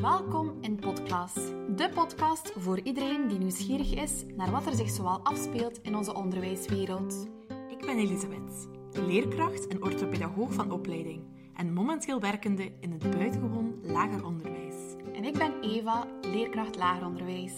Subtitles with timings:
[0.00, 1.34] Welkom in Podklas,
[1.76, 6.14] de podcast voor iedereen die nieuwsgierig is naar wat er zich zoal afspeelt in onze
[6.14, 7.26] onderwijswereld.
[7.68, 11.22] Ik ben Elisabeth, leerkracht en orthopedagoog van opleiding
[11.54, 14.74] en momenteel werkende in het buitengewoon lager onderwijs.
[15.14, 17.54] En ik ben Eva, leerkracht lager onderwijs.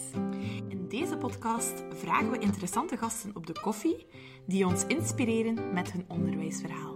[0.67, 4.05] In deze podcast vragen we interessante gasten op de koffie
[4.45, 6.95] die ons inspireren met hun onderwijsverhaal.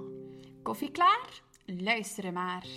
[0.61, 1.41] Koffie klaar?
[1.65, 2.67] Luisteren maar.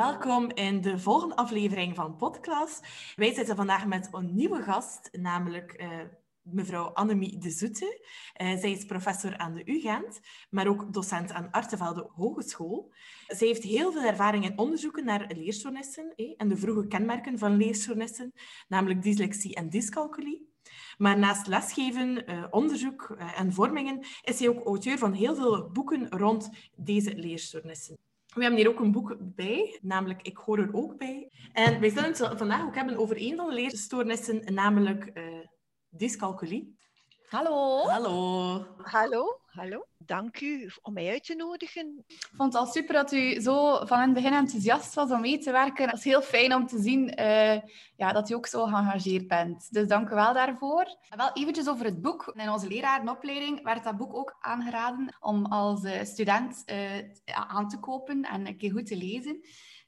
[0.00, 2.86] Welkom in de volgende aflevering van Podcast.
[3.16, 6.00] Wij zitten vandaag met een nieuwe gast, namelijk uh,
[6.42, 8.06] mevrouw Annemie de Zoete.
[8.42, 12.92] Uh, zij is professor aan de UGent, maar ook docent aan Artevelde Hogeschool.
[13.26, 17.56] Zij heeft heel veel ervaring in onderzoeken naar leerstoornissen eh, en de vroege kenmerken van
[17.56, 18.32] leerstoornissen,
[18.68, 20.48] namelijk dyslexie en dyscalculie.
[20.98, 26.08] Maar naast lesgeven, uh, onderzoek en vormingen is hij ook auteur van heel veel boeken
[26.08, 28.09] rond deze leerstoornissen.
[28.34, 31.30] We hebben hier ook een boek bij, namelijk Ik hoor er ook bij.
[31.52, 35.24] En wij zullen het vandaag ook hebben over een van de leerstoornissen, namelijk uh,
[35.88, 36.78] dyscalculie.
[37.30, 37.86] Hallo.
[37.88, 38.66] Hallo.
[38.82, 39.40] Hallo.
[39.46, 39.86] Hallo.
[39.98, 42.04] Dank u om mij uit te nodigen.
[42.06, 45.20] Ik vond het al super dat u zo van in het begin enthousiast was om
[45.20, 45.88] mee te werken.
[45.88, 47.60] Het is heel fijn om te zien uh,
[47.96, 49.72] ja, dat u ook zo geëngageerd bent.
[49.72, 50.96] Dus dank u wel daarvoor.
[51.08, 52.32] En wel eventjes over het boek.
[52.36, 57.78] In onze lerarenopleiding werd dat boek ook aangeraden om als uh, student uh, aan te
[57.78, 59.40] kopen en een keer goed te lezen.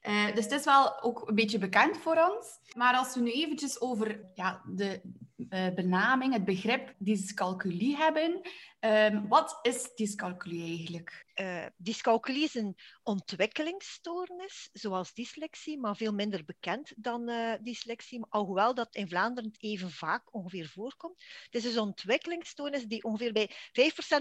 [0.09, 2.59] Uh, dus het is wel ook een beetje bekend voor ons.
[2.75, 5.01] Maar als we nu eventjes over ja, de
[5.37, 8.41] uh, benaming, het begrip dyscalculie hebben.
[8.79, 11.25] Um, wat is dyscalculie eigenlijk?
[11.35, 18.73] Uh, dyscalculie is een ontwikkelingsstoornis, zoals dyslexie, maar veel minder bekend dan uh, dyslexie, alhoewel
[18.73, 21.23] dat in Vlaanderen even vaak ongeveer voorkomt.
[21.43, 23.53] Het is dus een ontwikkelingsstoornis die ongeveer bij 5%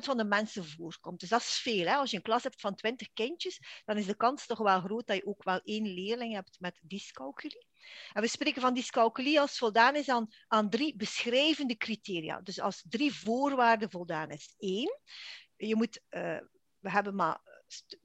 [0.04, 1.20] van de mensen voorkomt.
[1.20, 1.86] Dus dat is veel.
[1.86, 1.94] Hè?
[1.94, 5.06] Als je een klas hebt van 20 kindjes, dan is de kans toch wel groot
[5.06, 7.66] dat je ook wel één leerling hebt met dyscalculie.
[8.12, 12.40] En we spreken van dyscalculie als voldaan is aan, aan drie beschrijvende criteria.
[12.40, 14.54] Dus als drie voorwaarden voldaan is.
[14.58, 14.98] Eén,
[15.56, 16.38] je moet, uh,
[16.78, 17.40] we hebben maar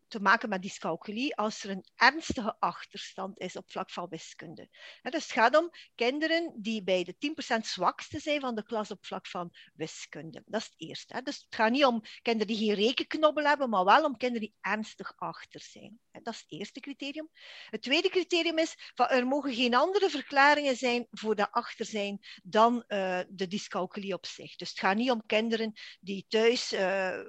[0.07, 4.69] te maken met dyscalculie als er een ernstige achterstand is op vlak van wiskunde.
[5.01, 7.15] dus het gaat om kinderen die bij de
[7.57, 10.43] 10% zwakste zijn van de klas op vlak van wiskunde.
[10.45, 11.21] Dat is het eerste.
[11.23, 14.55] Dus het gaat niet om kinderen die geen rekenknobbel hebben, maar wel om kinderen die
[14.61, 15.99] ernstig achter zijn.
[16.11, 17.29] Dat is het eerste criterium.
[17.69, 22.19] Het tweede criterium is, dat er mogen geen andere verklaringen zijn voor dat achter zijn
[22.43, 24.55] dan uh, de dyscalculie op zich.
[24.55, 27.19] Dus het gaat niet om kinderen die thuis uh,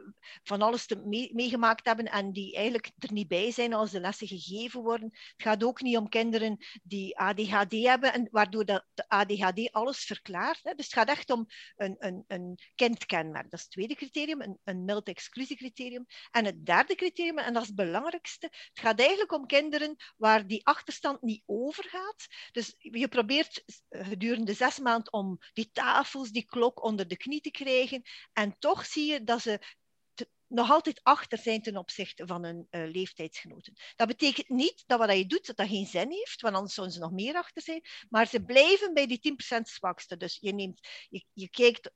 [0.42, 4.00] van alles te mee meegemaakt hebben en die eigenlijk er niet bij zijn als de
[4.00, 5.08] lessen gegeven worden.
[5.12, 10.60] Het gaat ook niet om kinderen die ADHD hebben, en waardoor de ADHD alles verklaart.
[10.62, 10.74] Hè.
[10.74, 11.46] Dus het gaat echt om
[11.76, 13.50] een, een, een kindkenmerk.
[13.50, 16.06] Dat is het tweede criterium, een, een mild exclusiecriterium.
[16.30, 20.46] En het derde criterium, en dat is het belangrijkste, het gaat eigenlijk om kinderen waar
[20.46, 22.26] die achterstand niet overgaat.
[22.52, 27.50] Dus je probeert gedurende zes maanden om die tafels, die klok onder de knie te
[27.50, 28.02] krijgen.
[28.32, 29.76] En toch zie je dat ze
[30.48, 33.74] nog altijd achter zijn ten opzichte van hun uh, leeftijdsgenoten.
[33.96, 37.02] Dat betekent niet dat wat je doet, dat geen zin heeft, want anders zouden ze
[37.02, 37.82] nog meer achter zijn.
[38.08, 40.16] Maar ze blijven bij die 10% zwakste.
[40.16, 40.88] Dus je, neemt,
[41.32, 41.90] je, kijkt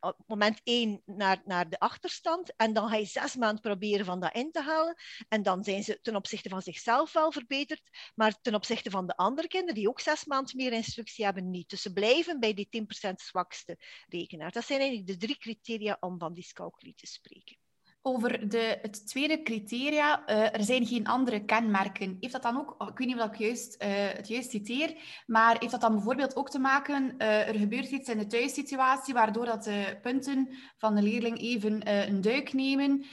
[0.00, 4.20] op moment 1 naar, naar de achterstand en dan ga je zes maanden proberen van
[4.20, 4.96] dat in te halen.
[5.28, 7.82] En dan zijn ze ten opzichte van zichzelf wel verbeterd,
[8.14, 11.68] maar ten opzichte van de andere kinderen die ook zes maanden meer instructie hebben, niet.
[11.68, 12.68] Dus ze blijven bij die
[13.10, 13.78] 10% zwakste
[14.08, 14.50] rekenaar.
[14.50, 17.65] Dat zijn eigenlijk de drie criteria om van dyscalculie te spreken.
[18.08, 22.16] Over de, het tweede criteria, uh, er zijn geen andere kenmerken.
[22.20, 24.96] Heeft dat dan ook, ik weet niet of ik juist, uh, het juist citeer,
[25.26, 29.14] maar heeft dat dan bijvoorbeeld ook te maken, uh, er gebeurt iets in de thuissituatie
[29.14, 33.04] waardoor dat de punten van de leerling even een duik nemen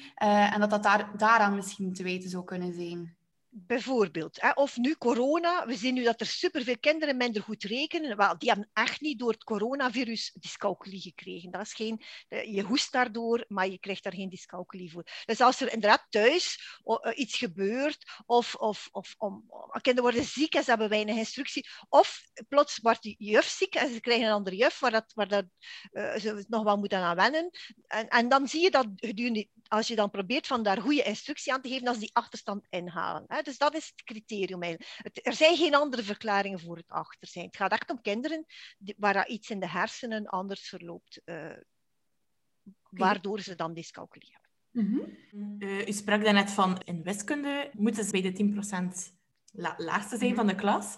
[0.54, 3.23] en dat dat daar, daaraan misschien te weten zou kunnen zijn?
[3.56, 4.42] Bijvoorbeeld.
[4.42, 4.52] Hè.
[4.52, 5.66] Of nu corona.
[5.66, 8.18] We zien nu dat er superveel kinderen minder goed rekenen.
[8.18, 11.52] Wel, die hebben echt niet door het coronavirus dyscalculie gekregen.
[11.52, 15.04] Dat is geen, je hoest daardoor, maar je krijgt daar geen dyscalculie voor.
[15.26, 16.80] Dus als er inderdaad thuis
[17.16, 19.46] iets gebeurt, of, of, of om,
[19.82, 23.94] kinderen worden ziek en ze hebben weinig instructie, of plots wordt de juf ziek en
[23.94, 25.46] ze krijgen een andere juf waar, dat, waar dat,
[25.92, 27.50] uh, ze nog wel moeten aan wennen.
[27.88, 31.54] En, en dan zie je dat gedurende, als je dan probeert van daar goede instructie
[31.54, 33.24] aan te geven, als die achterstand inhalen.
[33.28, 33.42] Hè.
[33.42, 34.62] Dus dat is het criterium.
[34.62, 37.46] Het, er zijn geen andere verklaringen voor het achter zijn.
[37.46, 38.46] Het gaat echt om kinderen
[38.78, 41.58] die, waar iets in de hersenen anders verloopt, uh,
[42.90, 44.52] waardoor ze dan dyscalculie hebben.
[44.72, 45.56] Mm -hmm.
[45.60, 48.54] uh, u sprak daarnet van in wiskunde moeten ze bij de
[49.10, 49.14] 10%
[49.52, 50.46] la laagste zijn mm -hmm.
[50.46, 50.98] van de klas.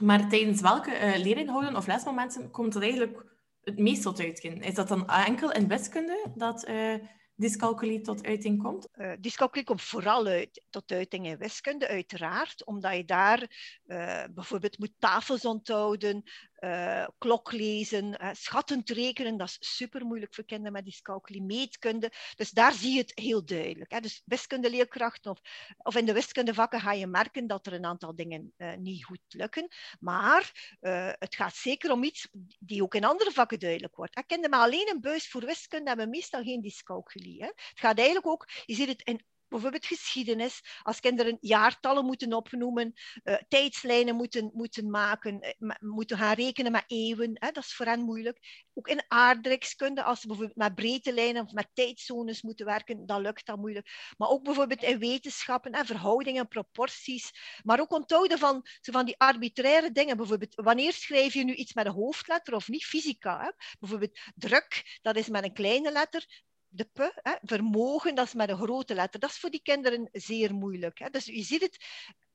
[0.00, 3.24] Maar tijdens welke uh, leerinhouden of lesmomenten komt dat eigenlijk
[3.60, 4.62] het meest tot uitgaan?
[4.62, 6.94] Is dat dan enkel in wiskunde dat uh,
[7.36, 8.88] dyscalculie tot uiting komt?
[8.94, 13.40] Uh, komt vooral uit, tot uiting in wiskunde, uiteraard, omdat je daar
[13.86, 16.22] uh, bijvoorbeeld moet tafels onthouden,
[16.60, 22.12] uh, klok lezen, uh, schattend rekenen, dat is super moeilijk voor kinderen met dyscalculie, meetkunde.
[22.36, 23.92] Dus daar zie je het heel duidelijk.
[23.92, 24.00] Hè.
[24.00, 25.40] Dus wiskundeleerkrachten of,
[25.76, 29.20] of in de wiskundevakken ga je merken dat er een aantal dingen uh, niet goed
[29.28, 29.68] lukken.
[30.00, 30.74] Maar
[31.18, 34.14] het gaat zeker om iets die ook in andere vakken duidelijk wordt.
[34.14, 34.22] Hè.
[34.22, 37.42] Kinderen met alleen een buis voor wiskunde hebben meestal geen dyscalculie.
[37.42, 37.46] Hè.
[37.46, 42.92] Het gaat eigenlijk ook, je ziet het in bijvoorbeeld geschiedenis, als kinderen jaartallen moeten opnoemen,
[43.24, 47.86] uh, tijdslijnen moeten, moeten maken, uh, moeten gaan rekenen met eeuwen, hè, dat is voor
[47.86, 48.64] hen moeilijk.
[48.74, 53.22] Ook in aardrijkskunde, als ze bijvoorbeeld met breedte lijnen of met tijdzones moeten werken, dan
[53.22, 54.14] lukt dat moeilijk.
[54.16, 57.30] Maar ook bijvoorbeeld in wetenschappen, hè, verhoudingen, proporties,
[57.64, 60.16] maar ook onthouden van, zo van die arbitraire dingen.
[60.16, 62.84] Bijvoorbeeld, wanneer schrijf je nu iets met een hoofdletter of niet?
[62.84, 63.40] Fysica.
[63.40, 63.50] Hè?
[63.78, 66.44] Bijvoorbeeld druk, dat is met een kleine letter
[66.76, 69.20] de P, hè, vermogen, dat is met een grote letter.
[69.20, 70.98] Dat is voor die kinderen zeer moeilijk.
[70.98, 71.10] Hè.
[71.10, 71.84] Dus je ziet het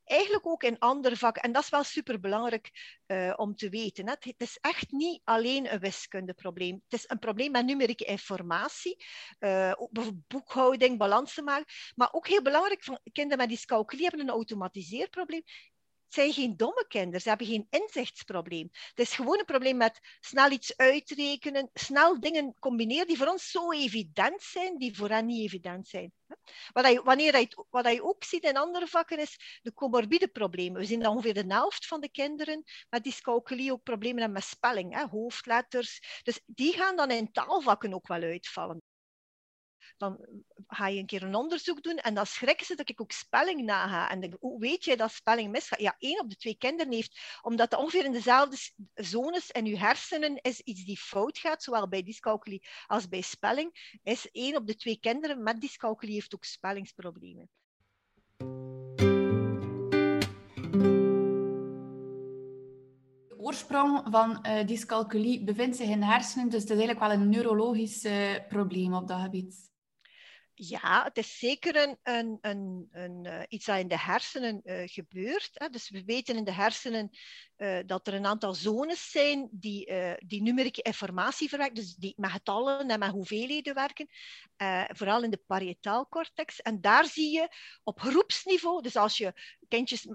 [0.04, 1.44] eigenlijk ook in andere vakken.
[1.44, 2.72] En dat is wel superbelangrijk
[3.08, 4.08] uh, om te weten.
[4.08, 4.14] Hè.
[4.20, 6.82] Het is echt niet alleen een wiskundeprobleem.
[6.90, 9.06] Het is een probleem met numerieke informatie,
[9.40, 9.74] uh,
[10.28, 11.74] boekhouding, balansen maken.
[11.96, 15.44] Maar ook heel belangrijk, van kinderen met dyscalculie hebben een automatiseerprobleem
[16.14, 18.70] zijn geen domme kinderen, ze hebben geen inzichtsprobleem.
[18.72, 23.52] Het is gewoon een probleem met snel iets uitrekenen, snel dingen combineren die voor ons
[23.52, 26.14] zo evident zijn, die voor hen niet evident zijn.
[26.74, 30.82] Wat je, wanneer je, wat je ook ziet in andere vakken is de comorbide problemen.
[30.82, 34.50] We zien dat ongeveer de helft van de kinderen met dyscalculie ook problemen hebben met
[34.50, 36.20] spelling, hè, hoofdletters.
[36.24, 38.82] Dus die gaan dan in taalvakken ook wel uitvallen
[40.02, 43.12] dan ga je een keer een onderzoek doen en dan schrikken ze dat ik ook
[43.12, 44.10] spelling naga.
[44.10, 45.80] En hoe weet jij dat spelling misgaat?
[45.80, 48.58] Ja, één op de twee kinderen heeft, omdat het ongeveer in dezelfde
[48.94, 54.00] zones in je hersenen is iets die fout gaat, zowel bij dyscalculie als bij spelling,
[54.04, 57.50] is één op de twee kinderen met dyscalculie heeft ook spellingsproblemen.
[63.52, 67.30] oorsprong van uh, dyscalculie bevindt zich in de hersenen, dus het is eigenlijk wel een
[67.30, 68.14] neurologisch uh,
[68.48, 69.71] probleem op dat gebied.
[70.54, 71.98] Ja, het is zeker een,
[72.42, 75.50] een, een, uh, iets dat in de hersenen uh, gebeurt.
[75.54, 75.70] Hè.
[75.70, 77.10] Dus we weten in de hersenen
[77.58, 82.32] uh, dat er een aantal zones zijn die, die numerieke informatie verwerken, dus die met
[82.32, 84.08] getallen en met hoeveelheden werken,
[84.88, 86.62] vooral in de parietaalcortex.
[86.62, 89.34] En daar zie je op groepsniveau, dus als je
[89.72, 90.08] kindjes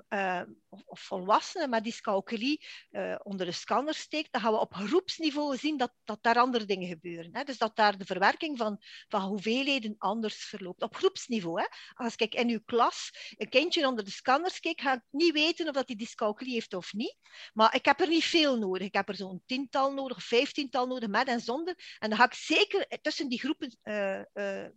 [0.86, 2.66] of volwassenen met dyscalculie
[3.22, 6.88] onder de scanner steekt, dan gaan we op groepsniveau zien dat, dat daar andere dingen
[6.88, 7.30] gebeuren.
[7.32, 7.44] Hè.
[7.44, 10.82] Dus dat daar de verwerking van, van hoeveelheden anders verloopt.
[10.82, 11.60] Op groepsniveau.
[11.60, 11.66] Hè?
[11.94, 15.68] Als ik in uw klas een kindje onder de scanners kijk, ga ik niet weten
[15.68, 17.16] of dat die dyscalculie heeft of niet.
[17.52, 18.86] Maar ik heb er niet veel nodig.
[18.86, 21.96] Ik heb er zo'n tiental nodig, vijftiental nodig, met en zonder.
[21.98, 24.20] En dan ga ik zeker tussen die groepen uh,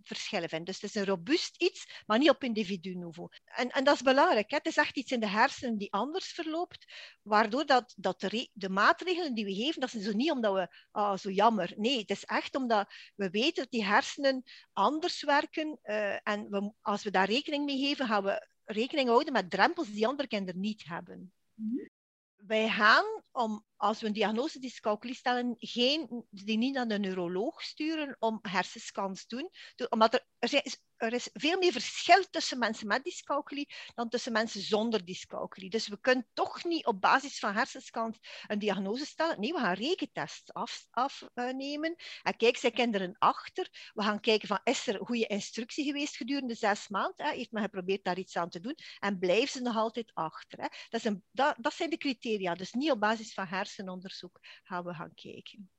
[0.01, 0.65] verschillen vinden.
[0.65, 3.29] Dus het is een robuust iets, maar niet op individu-niveau.
[3.45, 4.49] En, en dat is belangrijk.
[4.69, 9.33] Is echt iets in de hersenen die anders verloopt, waardoor dat, dat de, de maatregelen
[9.33, 11.73] die we geven, dat is zo niet omdat we, ah, zo jammer.
[11.77, 14.43] Nee, het is echt omdat we weten dat die hersenen
[14.73, 19.33] anders werken uh, en we, als we daar rekening mee geven, gaan we rekening houden
[19.33, 21.33] met drempels die andere kinderen niet hebben.
[21.53, 21.89] Mm
[22.35, 23.05] Wij gaan,
[23.39, 28.39] om, als we een diagnose dyscalculie stellen, geen, die niet naar de neuroloog sturen om
[28.41, 29.49] hersenscans te doen.
[29.89, 30.63] Omdat er, er zijn,
[30.99, 35.69] er is veel meer verschil tussen mensen met dyscalculie dan tussen mensen zonder dyscalculie.
[35.69, 38.17] Dus we kunnen toch niet op basis van hersenscans
[38.47, 39.39] een diagnose stellen.
[39.39, 40.53] Nee, we gaan rekentests
[40.89, 41.95] afnemen.
[41.95, 43.91] Af, en kijk, zijn kinderen achter.
[43.93, 47.27] We gaan kijken van, is er goede instructie geweest gedurende zes maanden?
[47.27, 48.75] Heeft men geprobeerd daar iets aan te doen?
[48.99, 50.57] En blijven ze nog altijd achter?
[50.57, 52.53] Dat, is een, dat, dat zijn de criteria.
[52.53, 55.69] Dus niet op basis van hersenonderzoek gaan we gaan kijken.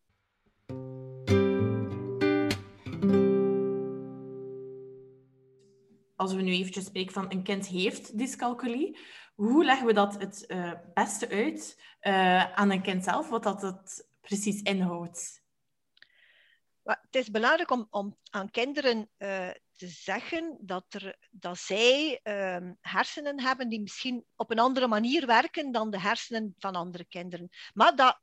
[6.20, 8.98] als we nu eventjes spreken van een kind heeft dyscalculie,
[9.34, 13.62] hoe leggen we dat het uh, beste uit uh, aan een kind zelf, wat dat
[13.62, 15.42] het precies inhoudt?
[16.82, 22.70] Het is belangrijk om, om aan kinderen uh, te zeggen dat, er, dat zij uh,
[22.80, 27.48] hersenen hebben die misschien op een andere manier werken dan de hersenen van andere kinderen.
[27.74, 28.20] Maar dat,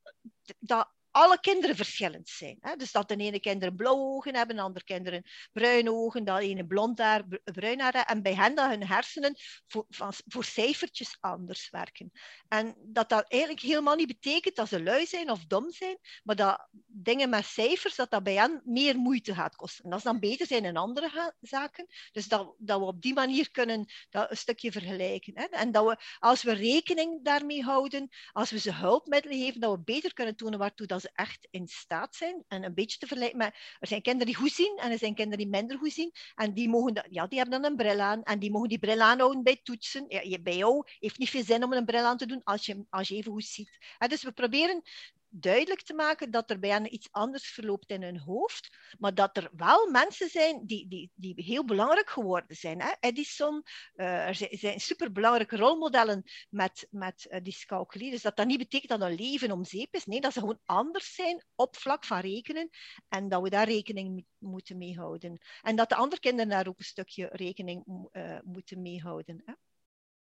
[0.59, 2.57] dat alle kinderen verschillend zijn.
[2.61, 2.75] Hè?
[2.75, 6.65] Dus dat de ene kinderen blauwe ogen hebben, de andere kinderen bruine ogen, de ene
[6.65, 9.35] blond haar, bruin haar En bij hen dat hun hersenen
[9.67, 12.11] voor, van, voor cijfertjes anders werken.
[12.47, 16.35] En dat dat eigenlijk helemaal niet betekent dat ze lui zijn of dom zijn, maar
[16.35, 19.83] dat dingen met cijfers, dat dat bij hen meer moeite gaat kosten.
[19.83, 21.87] En dat is dan beter zijn in andere zaken.
[22.11, 25.33] Dus dat, dat we op die manier kunnen dat een stukje vergelijken.
[25.35, 25.45] Hè?
[25.45, 29.79] En dat we, als we rekening daarmee houden, als we ze hulpmiddelen geven, dat we
[29.79, 32.43] beter kunnen tonen waartoe dat ze echt in staat zijn.
[32.47, 33.55] En een beetje te vergelijken met...
[33.79, 36.11] Er zijn kinderen die goed zien en er zijn kinderen die minder goed zien.
[36.35, 38.23] En die, mogen, ja, die hebben dan een bril aan.
[38.23, 40.05] En die mogen die bril aanhouden bij toetsen.
[40.07, 42.85] Ja, bij jou heeft niet veel zin om een bril aan te doen als je,
[42.89, 43.77] als je even goed ziet.
[44.07, 44.81] dus we proberen
[45.29, 49.37] duidelijk te maken dat er bij hen iets anders verloopt in hun hoofd, maar dat
[49.37, 52.81] er wel mensen zijn die, die, die heel belangrijk geworden zijn.
[52.81, 52.91] Hè?
[52.99, 53.63] Edison,
[53.95, 58.11] uh, er zijn superbelangrijke rolmodellen met, met uh, dyscalculie.
[58.11, 60.05] Dus dat dat niet betekent dat een leven om zeep is.
[60.05, 62.69] Nee, dat ze gewoon anders zijn op vlak van rekenen
[63.09, 65.39] en dat we daar rekening mee moeten mee houden.
[65.61, 69.41] En dat de andere kinderen daar ook een stukje rekening uh, moeten mee houden.
[69.45, 69.53] Hè?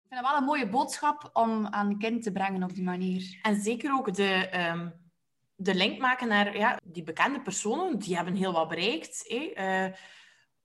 [0.05, 2.83] Ik vind dat wel een mooie boodschap om aan het kind te brengen op die
[2.83, 3.39] manier.
[3.41, 4.93] En zeker ook de, um,
[5.55, 9.31] de link maken naar ja, die bekende personen, die hebben heel wat bereikt.
[9.31, 9.85] Uh,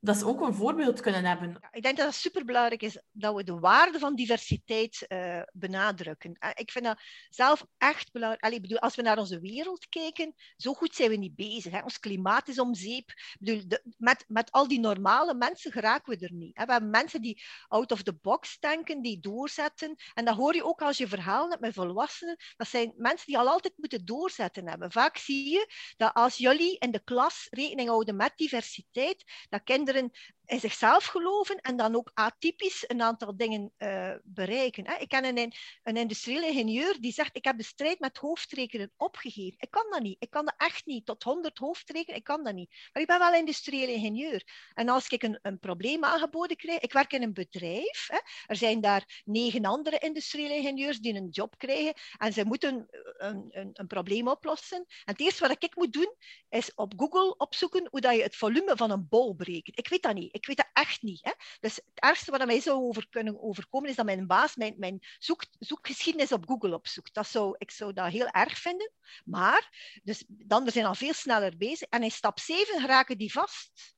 [0.01, 1.57] dat ze ook een voorbeeld kunnen hebben.
[1.61, 6.37] Ja, ik denk dat het superbelangrijk is dat we de waarde van diversiteit uh, benadrukken.
[6.41, 8.63] Uh, ik vind dat zelf echt belangrijk.
[8.63, 11.73] Bedoel, als we naar onze wereld kijken, zo goed zijn we niet bezig.
[11.73, 11.83] Hè.
[11.83, 13.13] Ons klimaat is om zeep.
[13.39, 13.63] Bedoel,
[13.97, 16.57] met, met al die normale mensen geraken we er niet.
[16.57, 16.65] Hè.
[16.65, 19.97] We hebben mensen die out of the box denken, die doorzetten.
[20.15, 22.37] En dat hoor je ook als je verhalen hebt met volwassenen.
[22.57, 24.93] Dat zijn mensen die al altijd moeten doorzetten hebben.
[24.93, 29.89] Vaak zie je dat als jullie in de klas rekening houden met diversiteit, dat kinderen
[29.91, 30.11] children
[30.51, 35.01] in zichzelf geloven en dan ook atypisch een aantal dingen uh, bereiken.
[35.01, 35.53] Ik ken een,
[35.83, 39.59] een industrieel ingenieur die zegt, ik heb de strijd met hoofdrekenen opgegeven.
[39.59, 40.17] Ik kan dat niet.
[40.19, 41.07] Ik kan dat echt niet.
[41.07, 42.71] Tot 100 hoofdrekenen, ik kan dat niet.
[42.93, 44.43] Maar ik ben wel industrieel ingenieur.
[44.75, 48.07] En als ik een, een probleem aangeboden krijg, ik werk in een bedrijf.
[48.09, 48.19] Hè.
[48.47, 53.47] Er zijn daar negen andere industriële ingenieurs die een job krijgen en ze moeten een,
[53.51, 54.79] een, een probleem oplossen.
[54.79, 56.15] En het eerste wat ik moet doen,
[56.49, 59.79] is op Google opzoeken hoe dat je het volume van een bol berekent.
[59.79, 60.35] Ik weet dat niet.
[60.41, 61.25] Ik weet dat echt niet.
[61.25, 61.33] Hè.
[61.61, 64.99] Dus het ergste wat mij zou over kunnen overkomen is dat mijn baas mijn, mijn
[65.19, 67.15] zoek, zoekgeschiedenis op Google opzoekt.
[67.15, 68.93] Dat zou, ik zou dat heel erg vinden.
[69.25, 71.89] Maar, dus dan, we zijn al veel sneller bezig.
[71.89, 73.95] En in stap 7 geraken die vast.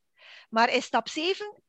[0.49, 1.62] Maar in stap 7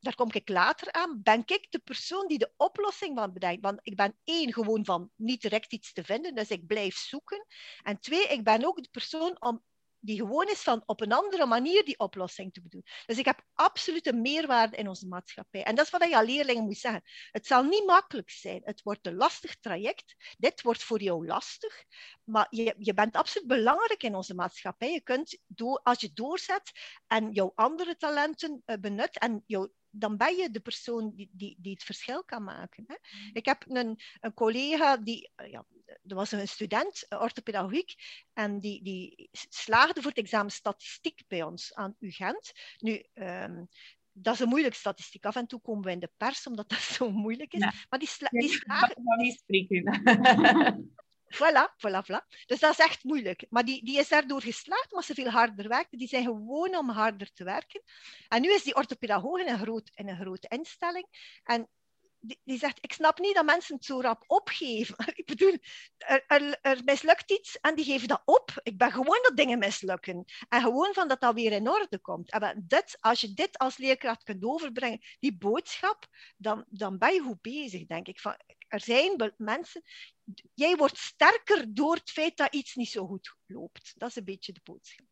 [0.00, 3.62] daar kom ik later aan, ben ik de persoon die de oplossing van bedenkt.
[3.62, 7.46] Want ik ben één, gewoon van niet direct iets te vinden, dus ik blijf zoeken.
[7.82, 9.62] En twee, ik ben ook de persoon om
[10.06, 12.90] die gewoon is van op een andere manier die oplossing te bedoelen.
[13.06, 15.62] Dus ik heb absolute meerwaarde in onze maatschappij.
[15.62, 17.02] En dat is wat je aan leerlingen moet zeggen.
[17.30, 18.60] Het zal niet makkelijk zijn.
[18.64, 20.34] Het wordt een lastig traject.
[20.38, 21.84] Dit wordt voor jou lastig.
[22.24, 24.92] Maar je, je bent absoluut belangrijk in onze maatschappij.
[24.92, 26.72] Je kunt, door, als je doorzet
[27.06, 31.56] en jouw andere talenten uh, benut en jouw dan ben je de persoon die, die,
[31.58, 32.84] die het verschil kan maken.
[32.86, 32.94] Hè.
[32.94, 33.30] Mm.
[33.32, 37.94] Ik heb een, een collega die, eh, ja, er was een student, orthopedagogiek,
[38.32, 42.52] en die, die slaagde voor het examen statistiek bij ons aan UGent.
[42.78, 43.68] Nu, um,
[44.12, 45.24] dat is een moeilijke statistiek.
[45.24, 47.60] Af en toe komen we in de pers omdat dat zo moeilijk is.
[47.60, 48.94] Maar die, sla die slaagde...
[49.16, 50.02] niet spreken.
[51.36, 52.26] Voilà, voilà, voilà.
[52.46, 53.46] Dus dat is echt moeilijk.
[53.50, 55.96] Maar die, die is daardoor geslaagd omdat ze veel harder werkte.
[55.96, 57.82] Die zijn gewoon om harder te werken.
[58.28, 61.06] En nu is die orthopedagoog in een, groot, in een grote instelling.
[61.44, 61.68] En
[62.44, 64.96] die, zegt, ik snap niet dat mensen het zo rap opgeven.
[65.14, 65.58] Ik bedoel,
[65.98, 68.60] er, er, er, mislukt iets en die geven dat op.
[68.62, 70.24] Ik ben gewoon dat dingen mislukken.
[70.48, 72.30] En gewoon van dat dat weer in orde komt.
[72.30, 76.06] En dit, als je dit als leerkracht kunt overbrengen, die boodschap,
[76.36, 78.20] dan, dan ben je goed bezig, denk ik.
[78.20, 78.36] Van,
[78.68, 79.82] er zijn mensen...
[80.54, 83.92] Jij wordt sterker door het feit dat iets niet zo goed loopt.
[83.96, 85.06] Dat is een beetje de boodschap.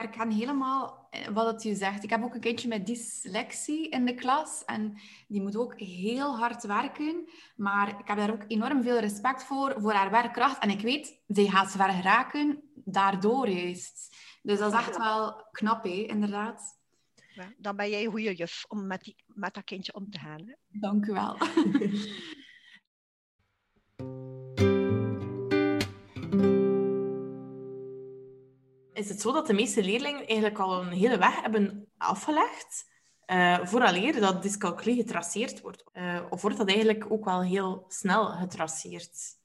[0.00, 2.02] Ik herken helemaal eh, wat je zegt.
[2.02, 6.36] Ik heb ook een kindje met dyslexie in de klas en die moet ook heel
[6.36, 7.28] hard werken.
[7.56, 10.62] Maar ik heb daar ook enorm veel respect voor, voor haar werkkracht.
[10.62, 14.16] En ik weet, zij gaat ver geraken, daardoor juist.
[14.42, 16.78] Dus dat is echt wel knap, hè, inderdaad.
[17.58, 20.46] Dan ben jij een goede juf om met, die, met dat kindje om te gaan.
[20.46, 20.54] Hè?
[20.68, 21.36] Dank u wel.
[29.00, 32.88] is het zo dat de meeste leerlingen eigenlijk al een hele weg hebben afgelegd
[33.26, 35.84] uh, vooraleer dat dyscalculie getraceerd wordt?
[35.92, 39.38] Uh, of wordt dat eigenlijk ook wel heel snel getraceerd?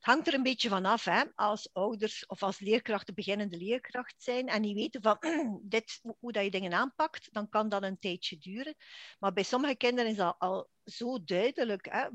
[0.00, 1.04] Het hangt er een beetje van af.
[1.04, 1.22] Hè?
[1.34, 5.16] Als ouders of als leerkrachten beginnende leerkracht zijn en die weten van
[5.62, 8.74] dit, hoe dat je dingen aanpakt, dan kan dat een tijdje duren.
[9.18, 11.86] Maar bij sommige kinderen is dat al zo duidelijk.
[11.90, 12.06] Hè?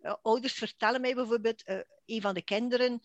[0.00, 3.00] Eh, ouders vertellen mij bijvoorbeeld, uh, een van de kinderen,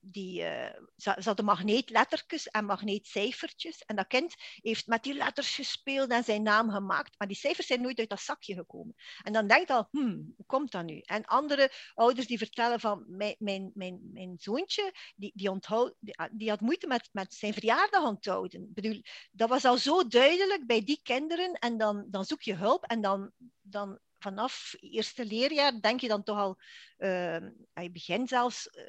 [0.00, 3.82] die, uh, ze, ze hadden magneetlettertjes en magneetcijfertjes.
[3.84, 7.14] En dat kind heeft met die letters gespeeld en zijn naam gemaakt.
[7.18, 8.94] Maar die cijfers zijn nooit uit dat zakje gekomen.
[9.22, 10.98] En dan denkt al, hmm, hoe komt dat nu?
[10.98, 16.14] En andere ouders die vertellen van, mijn, mijn, mijn, mijn zoontje, die, die, onthoud, die,
[16.32, 18.62] die, had moeite met, met zijn verjaardag onthouden.
[18.62, 19.02] Ik bedoel,
[19.32, 21.52] dat was al zo duidelijk bij die kinderen.
[21.52, 23.30] En dan, dan zoek je hulp en dan,
[23.60, 26.58] dan vanaf eerste leerjaar denk je dan toch al,
[26.98, 27.40] uh,
[27.74, 28.84] je begint zelfs uh,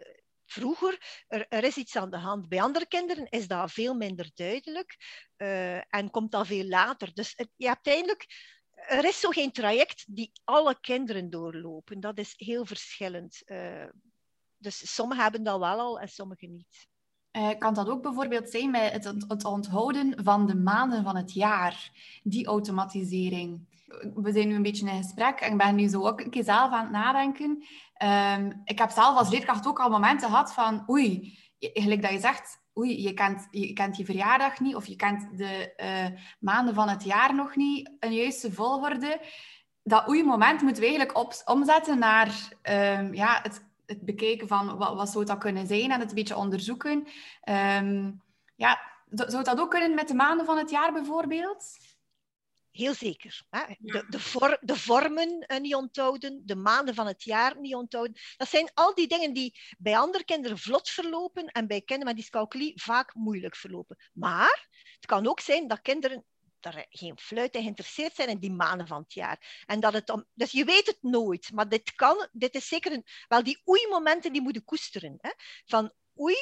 [0.51, 2.49] vroeger, er, is iets aan de hand.
[2.49, 4.97] Bij andere kinderen is dat veel minder duidelijk
[5.37, 7.13] uh, en komt dat veel later.
[7.13, 7.75] Dus het, je
[8.87, 11.99] er is zo geen traject die alle kinderen doorlopen.
[11.99, 13.41] Dat is heel verschillend.
[13.45, 13.85] Uh,
[14.57, 16.87] dus sommigen hebben dat wel al en sommigen niet.
[17.31, 21.33] Uh, kan dat ook bijvoorbeeld zijn bij het, het onthouden van de maanden van het
[21.33, 21.91] jaar,
[22.23, 23.68] die automatisering?
[24.13, 26.43] We zijn nu een beetje in gesprek en ik ben nu zo ook een keer
[26.43, 27.63] zelf aan het nadenken.
[28.37, 32.19] Um, ik heb zelf als leerkracht ook al momenten gehad van, oei, gelijk dat je
[32.19, 36.73] zegt, oei, je kent, je kent je verjaardag niet of je kent de uh, maanden
[36.73, 39.21] van het jaar nog niet, een juiste volgorde.
[39.83, 42.27] Dat oei-moment moeten we eigenlijk op, omzetten naar
[42.63, 46.15] um, ja, het het bekijken van wat, wat zou dat kunnen zijn en het een
[46.15, 47.07] beetje onderzoeken.
[47.79, 48.21] Um,
[48.55, 48.79] ja,
[49.09, 51.77] zou dat ook kunnen met de maanden van het jaar bijvoorbeeld?
[52.71, 53.41] Heel zeker.
[53.49, 53.63] Hè?
[53.79, 58.21] De, de, vor, de, vormen uh, niet onthouden, de maanden van het jaar niet onthouden.
[58.37, 62.23] Dat zijn al die dingen die bij andere kinderen vlot verlopen en bij kinderen met
[62.23, 63.97] dyscalculie vaak moeilijk verlopen.
[64.13, 66.25] Maar het kan ook zijn dat kinderen
[66.59, 69.63] daar geen fluit in geïnteresseerd zijn in die maanden van het jaar.
[69.65, 72.91] En dat het om, dus je weet het nooit, maar dit kan, dit is zeker
[72.91, 75.17] een, wel die oei-momenten die moeten koesteren.
[75.17, 75.31] Hè?
[75.65, 76.35] Van oei,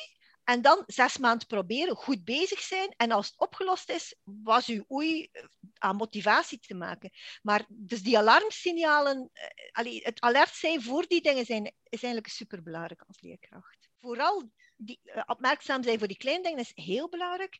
[0.47, 2.93] en dan zes maanden proberen, goed bezig zijn.
[2.97, 5.43] En als het opgelost is, was uw oei eh,
[5.77, 7.11] aan motivatie te maken.
[7.41, 13.03] Maar dus die alarmsignalen, eh, het alert zijn voor die dingen zijn, is eigenlijk superbelangrijk
[13.07, 13.89] als leerkracht.
[13.99, 17.57] Vooral die, uh, opmerkzaam zijn voor die kleine dingen is heel belangrijk.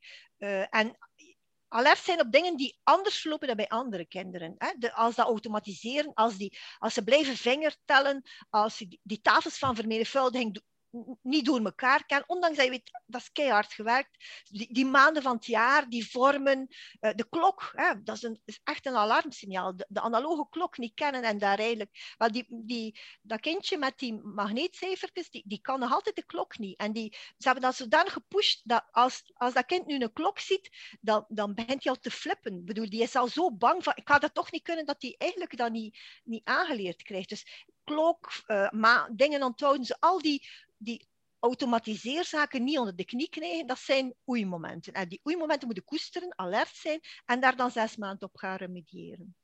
[0.70, 0.98] En
[1.68, 4.56] alert zijn op dingen die anders lopen dan bij andere kinderen.
[4.58, 4.92] Hè?
[4.92, 10.62] Als dat automatiseren, als, die, als ze blijven vingertellen, als die, die tafels van vermenigvuldiging
[11.22, 14.44] niet door elkaar kennen, ondanks dat je weet, dat is keihard gewerkt.
[14.50, 16.68] Die, die maanden van het jaar, die vormen,
[17.02, 19.76] uh, de klok, hè, dat is, een, is, echt een alarmsignaal.
[19.76, 22.14] De, de, analoge klok niet kennen en daar eigenlijk...
[22.18, 26.58] Wel, die, die, dat kindje met die magneetcijfertjes, die, die kan nog altijd de klok
[26.58, 26.80] niet.
[26.80, 30.40] En die, ze hebben dat zodanig gepusht, dat als, als dat kind nu een klok
[30.40, 30.70] ziet,
[31.02, 32.66] dan, dan begint hij al te flippen.
[32.66, 35.16] Bedoel, die is al zo bang van, ik ga dat toch niet kunnen, dat hij
[35.18, 37.30] eigenlijk dat niet, niet aangeleerd krijgt.
[37.30, 41.08] Dus klok, uh, ma, dingen onthouden, ze al die die
[41.40, 44.94] automatiseerzaken niet onder de knie krijgen, dat zijn oeimomenten.
[44.94, 49.36] En die oeimomenten moeten koesteren, alert zijn en daar dan zes maanden op gaan remediëren.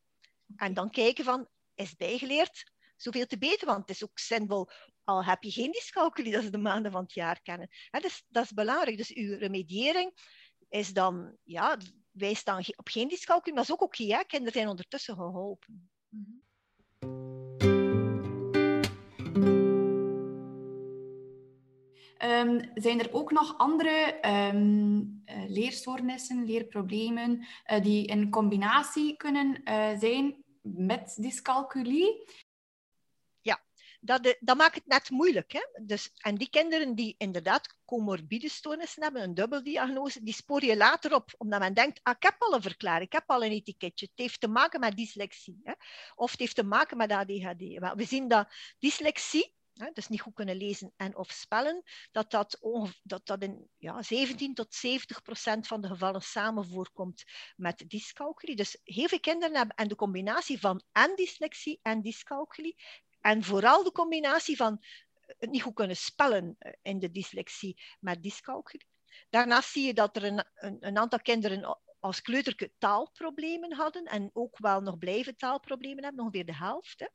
[0.56, 2.72] En dan kijken van, is bijgeleerd?
[2.98, 4.70] Zoveel te beter, want het is ook zinvol,
[5.04, 7.70] al heb je geen dyscalculie, dat ze de maanden van het jaar kennen.
[7.92, 8.98] En dus, dat is belangrijk.
[8.98, 10.14] Dus uw remediëring
[10.70, 11.78] is dan, ja,
[12.12, 15.90] wij staan op geen dyscalculie, maar dat is ook oké, kinderen zijn ondertussen geholpen.
[16.10, 17.72] -hmm.
[22.24, 24.20] Um, zijn er ook nog andere
[24.54, 32.28] um, uh, leerstoornissen, leerproblemen, uh, die in combinatie kunnen uh, zijn met dyscalculie?
[33.42, 33.64] Ja,
[34.00, 35.52] dat, dat maakt het net moeilijk.
[35.52, 35.86] Hè?
[35.86, 41.16] Dus, en die kinderen die inderdaad comorbide stoornissen hebben, een dubbeldiagnose, die spoor je later
[41.16, 44.06] op, omdat men denkt, ah, ik heb al een verklaring, ik heb al een etiketje.
[44.06, 45.60] Het heeft te maken met dyslexie.
[45.64, 45.74] Hè?
[46.16, 47.96] Of het heeft te maken met ADHD.
[47.96, 48.48] We zien dat
[48.80, 49.54] dyslexie
[49.94, 52.58] dus niet goed kunnen lezen en of spellen, dat dat,
[53.04, 57.24] dat, in ja, 17 tot 70 procent van de gevallen samen voorkomt
[57.56, 58.56] met dyscalculie.
[58.56, 62.76] Dus heel veel kinderen hebben en de combinatie van en dyslexie en dyscalculie,
[63.22, 64.84] en vooral de combinatie van
[65.38, 68.88] het niet goed kunnen spellen eh, in de dyslexie met dyscalculie.
[69.30, 74.30] Daarnaast zie je dat er een, een, een aantal kinderen als kleuterke taalproblemen hadden en
[74.34, 77.00] ook wel nog blijven taalproblemen hebben, ongeveer de helft.
[77.00, 77.08] Hè.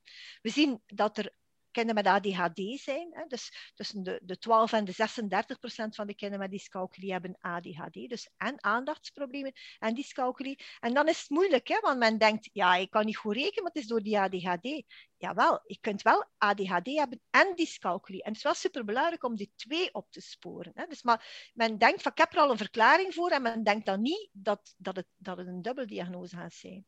[0.42, 1.34] We zien dat er
[1.78, 3.08] kinderen met ADHD zijn.
[3.10, 3.24] Hè.
[3.26, 7.36] Dus tussen de, de 12 en de 36 procent van de kinderen met dyscalculie hebben
[7.40, 8.08] ADHD.
[8.08, 10.58] Dus en aandachtsproblemen en dyscalculie.
[10.80, 13.62] En dan is het moeilijk, hè, want men denkt, ja, ik kan niet goed rekenen,
[13.62, 14.84] maar het is door die ADHD.
[15.16, 18.22] Jawel, je kunt wel ADHD hebben en dyscalculie.
[18.22, 20.72] En het is wel superbelangrijk om die twee op te sporen.
[20.74, 20.86] Hè.
[20.86, 23.86] Dus maar men denkt van, ik heb er al een verklaring voor en men denkt
[23.86, 26.86] dan niet dat, dat, het, dat het een dubbeldiagnose gaat zijn.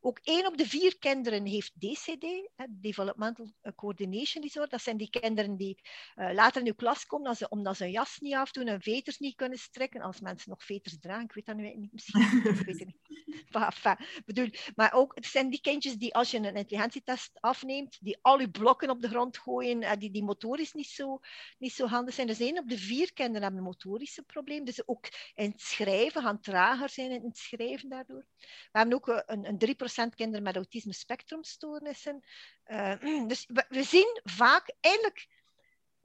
[0.00, 4.70] Ook één op de vier kinderen heeft DCD, Developmental Coordination Disorder.
[4.70, 5.80] Dat zijn die kinderen die
[6.16, 8.82] uh, later in uw klas komen omdat ze, omdat ze een jas niet afdoen en
[8.82, 10.00] veters niet kunnen strekken.
[10.00, 12.20] Als mensen nog veters dragen, ik weet dat nu niet, misschien.
[12.58, 13.20] ik weet het niet.
[13.50, 18.18] enfin, bedoel, maar ook, het zijn die kindjes die als je een intelligentietest afneemt, die
[18.22, 21.20] al uw blokken op de grond gooien, uh, die, die motorisch niet zo,
[21.58, 22.26] niet zo handig zijn.
[22.26, 24.64] Dus één op de vier kinderen hebben een motorische probleem.
[24.64, 28.26] Dus ook in het schrijven gaan trager zijn in het schrijven daardoor.
[28.72, 32.24] We hebben ook een, een 3% kinderen met autisme spectrumstoornissen.
[32.66, 35.28] Uh, dus we, zien vaak eigenlijk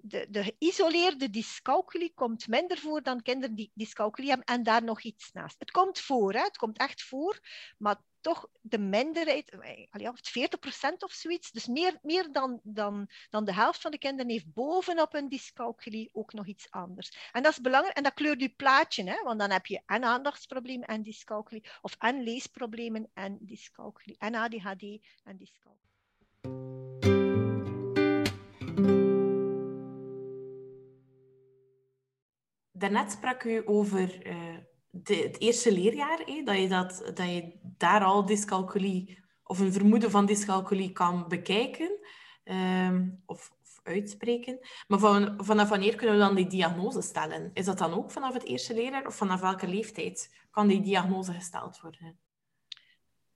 [0.08, 5.02] de, de geïsoleerde dyscalculie komt minder voor dan kinderen die dyscalculie hebben en daar nog
[5.02, 5.60] iets naast.
[5.60, 6.40] Het komt voor, hè?
[6.40, 7.40] het komt echt voor,
[7.78, 13.46] maar toch de minderheid, eh, of 40% of zoiets, dus meer, meer dan, dan, dan
[13.46, 17.30] de helft van de kinderen heeft bovenop een dyscalculie ook nog iets anders.
[17.32, 19.24] En dat is belangrijk, en dat kleurt je plaatje, hè?
[19.24, 24.84] want dan heb je en aandachtsproblemen en dyscalculie, of en leesproblemen en dyscalculie, en ADHD
[25.24, 27.15] en dyscalculie.
[32.78, 34.08] Daarnet sprak u over
[34.90, 40.12] de, het eerste leerjaar, dat, je dat, dat je daar al dyscalculie of een vermoeden
[40.12, 42.00] van dyscalculie kan bekijken
[42.44, 44.60] um, of, uitspreken.
[44.88, 47.52] Maar van, vanaf wanneer kunnen we dan die diagnose stellen?
[47.54, 51.34] Is dat dan ook vanaf het eerste leerjaar of vanaf welke leeftijd kan die diagnose
[51.34, 52.20] gesteld worden?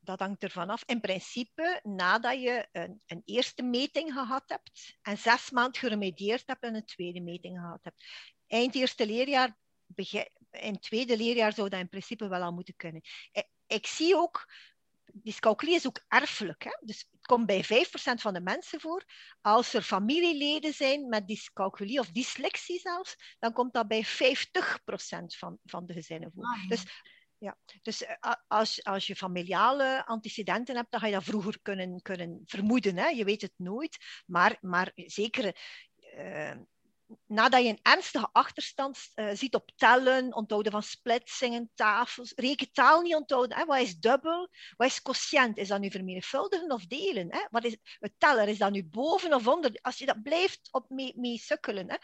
[0.09, 0.83] dat hangt ervan af.
[0.85, 6.63] In principe, nadat je een, een, eerste meting gehad hebt en zes maanden geremedieerd hebt
[6.63, 8.03] en een tweede meting gehad hebt.
[8.49, 9.57] Eind eerste leerjaar,
[10.51, 13.01] in tweede leerjaar zou dat in principe wel al moeten kunnen.
[13.31, 14.51] Ik, ik zie ook,
[15.13, 16.63] dyscalculie is ook erfelijk.
[16.63, 16.77] Hè?
[16.81, 17.67] Dus het komt bij 5%
[18.21, 19.03] van de mensen voor.
[19.41, 24.09] Als er familieleden zijn met dyscalculie of dyslexie zelfs, dan komt dat bij 50%
[25.37, 26.43] van, van de gezinnen voor.
[26.43, 26.83] Ah, dus
[27.37, 32.01] ja, dus eh, als, als je familiale antecedenten hebt, dan ga je dat vroeger kunnen,
[32.01, 32.97] kunnen vermoeden.
[32.97, 33.07] Hè?
[33.07, 35.55] Je weet het nooit, maar, maar zeker
[36.17, 36.55] uh,
[37.25, 43.15] nadat je een ernstige achterstand uh, ziet op tellen, onthouden van splitsingen, tafels, rekentaal niet
[43.15, 43.57] onthouden.
[43.57, 43.65] Hè?
[43.65, 44.49] Wat is dubbel?
[44.77, 45.57] Wat is quotient?
[45.57, 47.31] Is dat nu vermenigvuldigen of delen?
[47.31, 47.47] Hè?
[47.49, 48.47] Wat is het teller?
[48.47, 49.79] Is dat nu boven of onder?
[49.81, 51.95] Als je dat blijft op mee, sukkelen hè?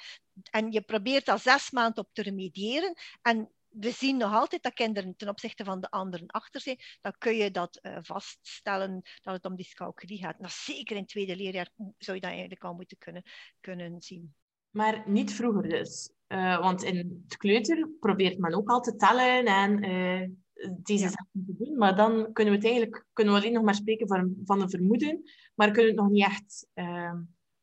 [0.51, 4.73] en je probeert al zes maanden op te remediëren en we zien nog altijd dat
[4.73, 6.79] kinderen ten opzichte van de anderen achter zijn.
[7.01, 10.39] Dan kun je dat uh, vaststellen dat het om dyscalculie gaat.
[10.39, 13.23] Nou, zeker in het tweede leerjaar zou je dat eigenlijk al moeten kunnen,
[13.59, 14.35] kunnen zien.
[14.75, 16.09] Maar niet vroeger dus.
[16.27, 20.29] Uh, want in het kleuter probeert men ook al te tellen en uh,
[20.77, 21.09] deze ja.
[21.09, 21.77] zaken te doen.
[21.77, 24.69] Maar dan kunnen we het eigenlijk kunnen we alleen nog maar spreken van, van een
[24.69, 25.23] vermoeden,
[25.55, 27.13] maar kunnen we het nog niet echt uh,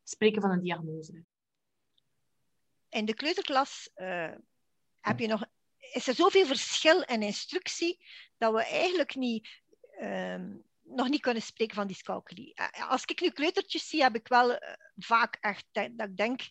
[0.03, 1.23] spreken van een diagnose.
[2.89, 3.89] In de kleuterklas
[4.99, 5.45] heb je nog
[5.91, 7.99] is er zoveel verschil in instructie
[8.37, 9.61] dat we eigenlijk niet,
[10.01, 12.53] um, nog niet kunnen spreken van dyscalculie.
[12.89, 14.59] Als ik nu kleutertjes zie, heb ik wel
[14.95, 16.41] vaak echt dat ik denk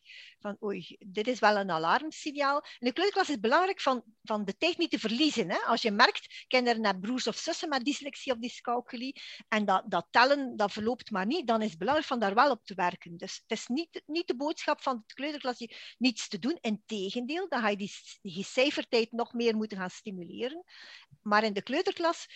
[0.40, 2.64] van oei, dit is wel een alarmsignaal.
[2.78, 5.50] In de kleuterklas is het belangrijk van, van de tijd niet te verliezen.
[5.50, 5.56] Hè?
[5.56, 10.06] Als je merkt, kinderen hebben broers of zussen met dyslexie of dyscalculie en dat, dat
[10.10, 13.16] tellen, dat verloopt maar niet, dan is het belangrijk van daar wel op te werken.
[13.16, 15.66] Dus het is niet, niet de boodschap van de kleuterklas
[15.98, 16.58] niets te doen.
[16.60, 17.92] Integendeel, dan ga je die,
[18.22, 20.64] die cijfertijd nog meer moeten gaan stimuleren.
[21.22, 22.26] Maar in de kleuterklas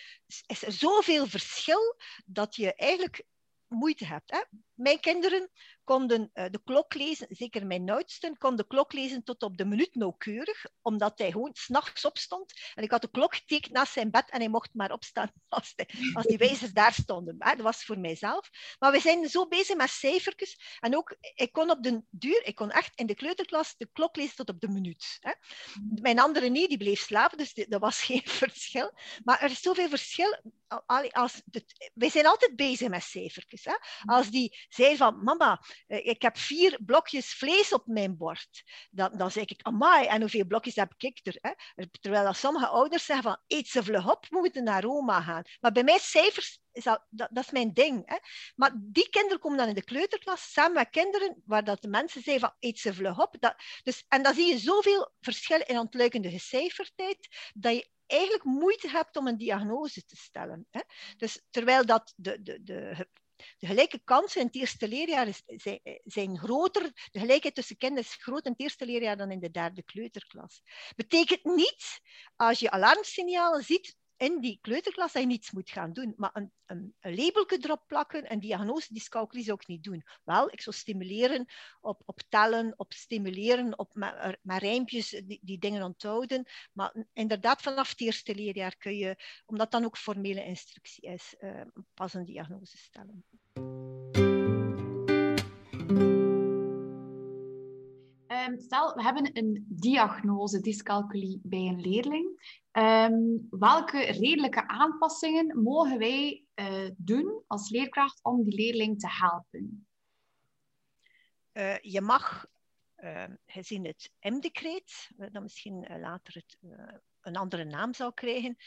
[0.47, 1.86] is er zoveel verschil
[2.25, 3.25] dat je eigenlijk
[3.67, 4.31] moeite hebt.
[4.31, 4.43] Hè?
[4.77, 5.49] Mijn kinderen
[5.83, 9.65] konden uh, de klok lezen, zeker mijn oudste, kon de klok lezen tot op de
[9.65, 12.53] minuut nauwkeurig, omdat hij gewoon s'nachts opstond.
[12.75, 15.73] En ik had de klok getekend naast zijn bed en hij mocht maar opstaan als,
[16.13, 17.37] als die wijzers daar stonden.
[17.37, 18.49] Dat was voor mijzelf.
[18.79, 20.77] Maar we zijn zo bezig met cijfertjes.
[20.79, 24.15] En ook, ik kon op de duur, ik kon echt in de kleuterklas de klok
[24.15, 25.17] lezen tot op de minuut.
[25.19, 25.31] Hè?
[26.01, 28.91] Mijn andere niet, die bleef slapen, dus dat was geen verschil.
[29.23, 30.39] Maar er is zoveel verschil.
[31.11, 31.41] Als
[31.93, 33.65] wij zijn altijd bezig met cijfertjes.
[33.65, 33.75] Hè?
[34.05, 38.63] Als die zei van, mama, eh, ik heb vier blokjes vlees op mijn bord.
[38.91, 41.37] Dan, dan zeg ik, amai, en hoeveel blokjes heb ik er?
[41.41, 41.85] Hè?
[42.01, 45.43] Terwijl dat sommige ouders zeggen van, eet ze vlug op, we moeten naar Roma gaan.
[45.59, 48.01] Maar bij mij cijfers, is dat, dat, dat, is mijn ding.
[48.05, 48.17] Hè?
[48.55, 52.21] Maar die kinderen komen dan in de kleuterklas samen met kinderen waar dat de mensen
[52.21, 53.35] zeggen van, eet ze vlug op.
[53.39, 58.89] Dat, dus, en dan zie je zoveel verschil in ontluikende gecijferdheid, dat je eigenlijk moeite
[58.89, 60.67] hebt om een diagnose te stellen.
[60.69, 60.81] Hè?
[61.17, 63.07] Dus terwijl dat de, de, de
[63.57, 65.43] de gelijke kansen in het eerste leerjaar is,
[66.03, 67.09] zijn, groter.
[67.11, 70.61] De gelijkheid tussen kinderen is groter in het eerste leerjaar dan in de derde kleuterklas.
[70.95, 71.99] Betekent niet,
[72.35, 76.13] als je alarmsignalen ziet, in die kleuterklas dat je niets moet gaan doen.
[76.17, 80.03] Maar een, een, een erop plakken, een diagnose dyscalculie zou ik niet doen.
[80.23, 81.45] Wel, ik zou stimuleren
[81.81, 83.95] op, op tellen, op stimuleren, op
[84.41, 86.45] met rijmpjes die, die, dingen onthouden.
[86.73, 91.61] Maar inderdaad, vanaf het eerste leerjaar kun je, omdat dan ook formele instructie is, uh,
[91.93, 94.26] pas een diagnose stellen.
[98.61, 102.55] Stel, we hebben een diagnose dyscalculie bij een leerling.
[102.71, 109.87] Um, welke redelijke aanpassingen mogen wij uh, doen als leerkracht om die leerling te helpen?
[111.53, 112.45] Uh, je mag,
[112.97, 116.57] uh, gezien het M-decreet, dat misschien later het,
[117.21, 118.57] een andere naam zou krijgen,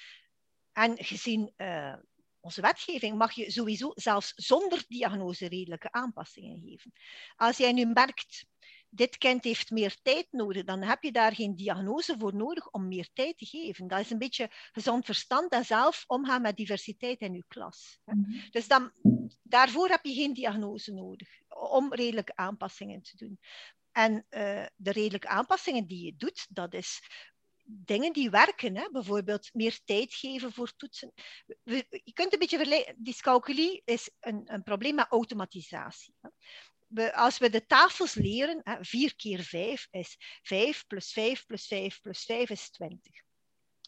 [0.72, 1.52] en gezien
[2.40, 6.92] onze wetgeving mag je sowieso zelfs zonder diagnose redelijke aanpassingen geven.
[7.36, 8.46] Als jij nu merkt
[8.90, 12.88] dit kind heeft meer tijd nodig, dan heb je daar geen diagnose voor nodig om
[12.88, 13.88] meer tijd te geven.
[13.88, 18.00] Dat is een beetje gezond verstand en zelf omgaan met diversiteit in je klas.
[18.04, 18.50] Mhm.
[18.50, 18.92] Dus dan,
[19.42, 23.40] daarvoor heb je geen diagnose nodig om redelijke aanpassingen te doen.
[23.92, 27.00] En uh, de redelijke aanpassingen die je doet, dat is
[27.64, 28.76] dingen die werken.
[28.76, 28.88] Hè?
[28.90, 31.12] Bijvoorbeeld meer tijd geven voor toetsen.
[31.90, 32.94] je kunt een beetje vergelijken.
[32.98, 36.14] Dyscalculie is een, een probleem met automatisatie.
[36.20, 36.28] Hè?
[36.90, 41.66] We, als we de tafels leren, hè, 4 keer 5 is 5 plus 5 plus
[41.66, 43.22] 5 plus 5 is 20.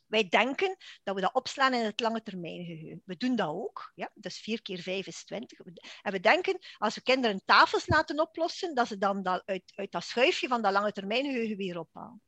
[0.06, 3.02] Wij denken dat we dat opslaan in het lange termijn geheugen.
[3.04, 3.92] We doen dat ook.
[3.94, 4.10] Ja?
[4.14, 5.58] Dus 4 keer 5 is 20.
[6.02, 9.92] En we denken, als we kinderen tafels laten oplossen, dat ze dan dat uit, uit
[9.92, 12.22] dat schuifje van dat lange termijn geheugen weer ophalen.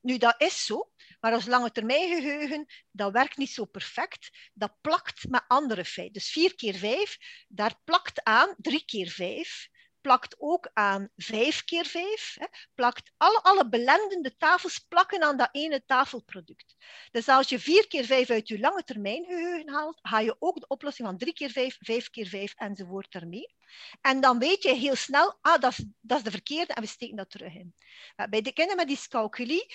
[0.00, 4.50] Nu, dat is zo, maar als lange termijn geheugen, dat werkt niet zo perfect.
[4.52, 6.14] Dat plakt met andere feiten.
[6.14, 7.16] Dus 4 keer 5,
[7.48, 9.72] daar plakt aan 3 keer 5
[10.04, 12.36] plakt ook aan 5 keer 5.
[12.38, 16.76] Hè, plakt alle, alle belendende tafels plakken aan dat ene tafelproduct.
[17.10, 20.60] Dus als je 4 keer 5 uit je lange termijn geheugen haalt, ga je ook
[20.60, 23.54] de oplossing van 3 keer 5, 5 keer 5 enzovoort ermee.
[24.00, 26.88] En dan weet je heel snel, ah, dat is, dat is de verkeerde en we
[26.88, 27.74] steken dat terug in.
[28.30, 29.74] Bij de kinderen met dyscalculie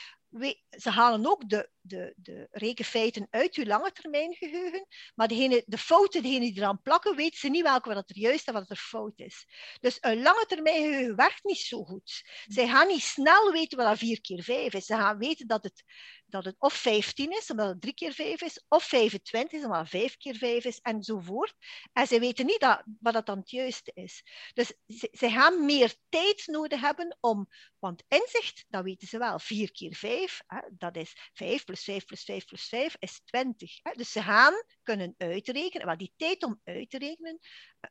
[0.69, 5.77] ze halen ook de, de, de rekenfeiten uit je lange termijn geheugen, maar degene, de
[5.77, 8.75] fouten, degene die eraan plakken, weten ze niet welke wat er juist en wat er
[8.75, 9.45] fout is.
[9.79, 12.23] Dus een lange termijn geheugen werkt niet zo goed.
[12.47, 14.85] Zij gaan niet snel weten wat dat 4 keer 5 is.
[14.85, 15.83] Ze gaan weten dat het,
[16.29, 19.79] dat het of 15 is, omdat het 3 keer 5 is, of 25 is, omdat
[19.79, 21.53] het 5 keer 5 is, enzovoort.
[21.93, 24.23] En ze weten niet dat, wat dat dan het juiste is.
[24.53, 27.47] Dus ze, ze gaan meer tijd nodig hebben om,
[27.79, 31.83] want inzicht, dat weten ze wel, 4 keer 5 5, hè, dat is 5 plus
[31.83, 33.79] 5 plus 5 plus 5 is 20.
[33.83, 33.91] Hè.
[33.91, 37.39] Dus ze gaan kunnen uitrekenen, maar die tijd om uit te rekenen,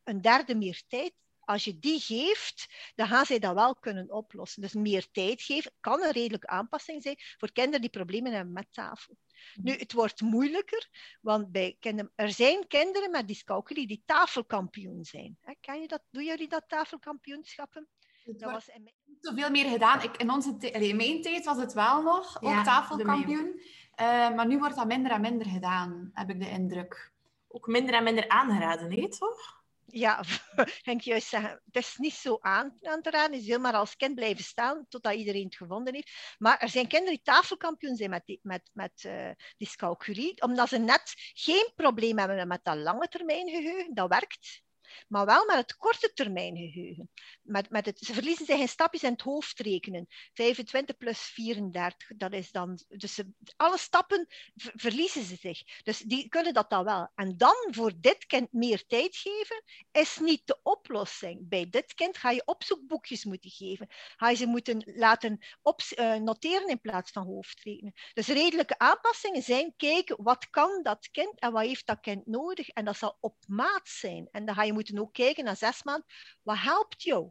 [0.04, 1.12] een derde meer tijd,
[1.48, 4.62] als je die geeft, dan gaan zij dat wel kunnen oplossen.
[4.62, 8.72] Dus meer tijd geven kan een redelijke aanpassing zijn voor kinderen die problemen hebben met
[8.72, 9.16] tafel.
[9.54, 10.88] Nu, het wordt moeilijker,
[11.20, 15.38] want bij kinderen, er zijn kinderen met dyscalculie die tafelkampioen zijn.
[15.60, 16.02] Ken je dat?
[16.10, 17.88] Doen jullie dat tafelkampioenschappen?
[18.24, 20.02] dat was in zoveel meer gedaan.
[20.02, 23.60] Ik, in, onze in mijn tijd was het wel nog, ook tafelkampioen.
[24.00, 27.12] Uh, maar nu wordt dat minder en minder gedaan, heb ik de indruk.
[27.48, 29.57] Ook minder en minder aangeraden, nee, toch?
[29.90, 30.22] Ja,
[31.20, 33.40] zeggen, het is niet zo aan, aan te raden.
[33.40, 36.36] Je wil maar als kind blijven staan totdat iedereen het gevonden heeft.
[36.38, 41.14] Maar er zijn kinderen die tafelkampioen zijn met, met, met uh, dyscalculie, omdat ze net
[41.34, 43.94] geen probleem hebben met dat lange termijn geheugen.
[43.94, 44.62] Dat werkt
[45.08, 47.10] maar wel met het korte termijn geheugen.
[47.42, 50.06] Met, met het, ze verliezen zich in stapjes in het hoofd rekenen.
[50.32, 52.78] 25 plus 34, dat is dan...
[52.88, 55.82] Dus ze, alle stappen verliezen ze zich.
[55.82, 57.10] Dus die kunnen dat dan wel.
[57.14, 61.48] En dan voor dit kind meer tijd geven, is niet de oplossing.
[61.48, 63.86] Bij dit kind ga je opzoekboekjes moeten geven.
[64.16, 67.92] Ga je ze moeten laten op, uh, noteren in plaats van hoofdrekenen.
[68.14, 72.68] Dus redelijke aanpassingen zijn kijken, wat kan dat kind en wat heeft dat kind nodig?
[72.68, 74.28] En dat zal op maat zijn.
[74.30, 76.06] En dan ga je moeten ook kijken na zes maanden,
[76.42, 77.30] wat helpt jou?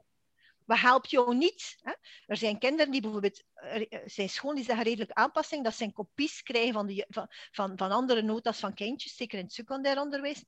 [0.65, 1.77] Wat helpt jou niet?
[1.81, 1.93] Hè?
[2.25, 6.43] Er zijn kinderen die bijvoorbeeld er zijn scholen die zeggen redelijk aanpassing, dat zijn kopies
[6.43, 10.43] krijgen van, de, van, van, van andere notas van kindjes, zeker in het secundair onderwijs.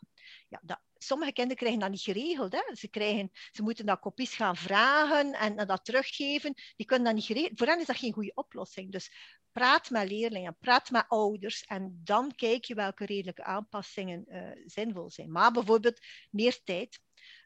[0.48, 2.52] Ja, dat, sommige kinderen krijgen dat niet geregeld.
[2.52, 2.76] Hè.
[2.76, 6.54] Ze, krijgen, ze moeten dat kopies gaan vragen en, en dat teruggeven.
[6.76, 7.58] Die kunnen dat niet geregeld.
[7.58, 8.92] Voor hen is dat geen goede oplossing.
[8.92, 9.12] Dus
[9.60, 15.10] praat met leerlingen, praat met ouders en dan kijk je welke redelijke aanpassingen uh, zinvol
[15.10, 15.32] zijn.
[15.32, 17.00] Maar bijvoorbeeld meer tijd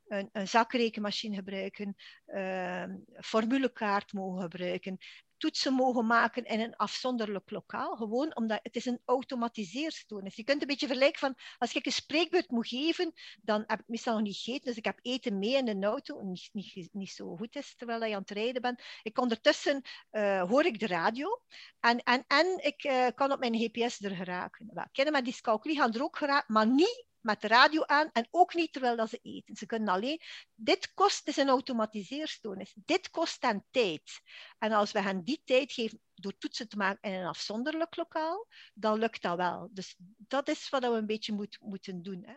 [0.08, 1.96] een, een zakrekenmachine gebruiken,
[2.28, 2.84] uh,
[3.20, 4.98] formulekaart mogen gebruiken,
[5.44, 7.96] toetsen mogen maken in een afzonderlijk lokaal.
[7.96, 10.36] Gewoon omdat het is een automatiseerstoornis.
[10.36, 13.88] Je kunt een beetje vergelijken van, als ik een spreekbeurt moet geven, dan heb ik
[13.88, 17.12] meestal nog niet gegeten, dus ik heb eten mee in de auto, niet, niet, niet
[17.12, 18.82] zo goed is terwijl je aan het rijden bent.
[19.02, 21.42] Ik ondertussen uh, hoor ik de radio
[21.80, 24.70] en, en, en ik uh, kan op mijn GPS er geraken.
[24.74, 28.28] Wel, kinderen met dyscalculie gaan er ook geraken, maar niet met de radio aan en
[28.32, 29.56] ook niet terwijl dat ze eten.
[29.56, 30.22] Ze kunnen alleen...
[30.56, 32.74] Dit kost is een automatiseerstoornis.
[32.86, 34.22] Dit kost hen tijd.
[34.58, 38.48] En als we hen die tijd geven door toetsen te maken in een afzonderlijk lokaal,
[38.74, 39.70] dan lukt dat wel.
[39.72, 42.24] Dus dat is wat we een beetje moet, moeten doen.
[42.26, 42.36] Hè.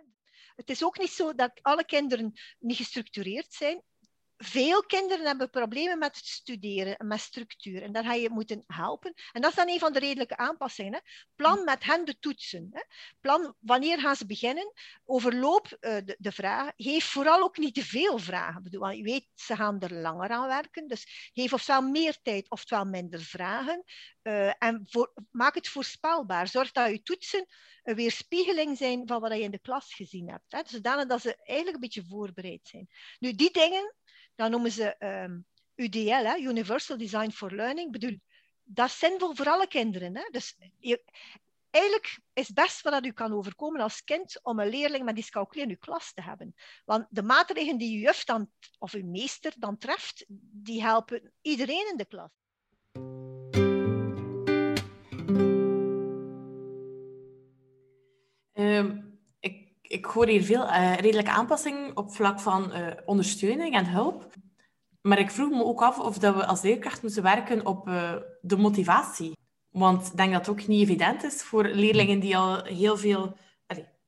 [0.57, 3.83] Het is ook niet zo dat alle kinderen niet gestructureerd zijn
[4.37, 7.83] veel kinderen hebben problemen met het studeren en met structuur.
[7.83, 9.13] En daar ga je moeten helpen.
[9.33, 10.93] En dat is dan een van de redelijke aanpassingen.
[10.93, 10.99] Hè.
[11.35, 12.69] Plan met hen de toetsen.
[12.73, 12.81] Hè.
[13.21, 14.73] Plan wanneer gaan ze beginnen.
[15.05, 16.73] Overloop uh, de, de vraag.
[16.77, 18.63] Geef vooral ook niet te veel vragen.
[18.63, 20.89] Bedoel, want je weet, ze gaan er langer aan werken.
[20.89, 23.85] Dus geef ofwel meer tijd ofwel minder vragen.
[24.23, 24.89] Uh, en
[25.31, 26.49] maak het voorspelbaar.
[26.49, 27.47] Zorg dat je toetsen
[27.83, 30.45] een weerspiegeling zijn van wat je in de klas gezien hebt.
[30.49, 30.61] Hè.
[30.65, 32.89] Zodanig dat ze eigenlijk een beetje voorbereid zijn.
[33.19, 33.95] Nu, die dingen
[34.37, 38.21] dan noemen ze um, UDL, hè, Universal Design for Learning, bedoel,
[38.63, 40.17] dat is zinvol voor alle kinderen.
[40.17, 40.29] Hè?
[40.31, 40.57] Dus
[41.71, 45.65] eigenlijk is het best wat u kan overkomen als kind om een leerling met dyscalculie
[45.65, 46.55] in uw klas te hebben.
[46.85, 51.89] Want de maatregelen die uw juf dan, of uw meester dan treft, die helpen iedereen
[51.91, 52.31] in de klas.
[59.97, 64.35] Ik, hoor hier veel uh, redelijke aanpassingen op vlak van uh, ondersteuning en hulp.
[65.03, 68.13] Maar ik vroeg me ook af of dat we als leerkracht moeten werken op uh,
[68.41, 69.37] de motivatie.
[69.71, 73.37] Want ik denk dat het ook niet evident is voor leerlingen die al heel veel...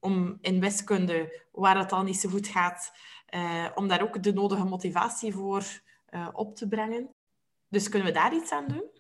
[0.01, 2.93] Om in wiskunde, waar het al niet zo goed gaat,
[3.75, 5.65] om daar ook de nodige motivatie voor
[6.33, 7.15] op te brengen.
[7.69, 8.98] Dus kunnen we daar iets aan doen?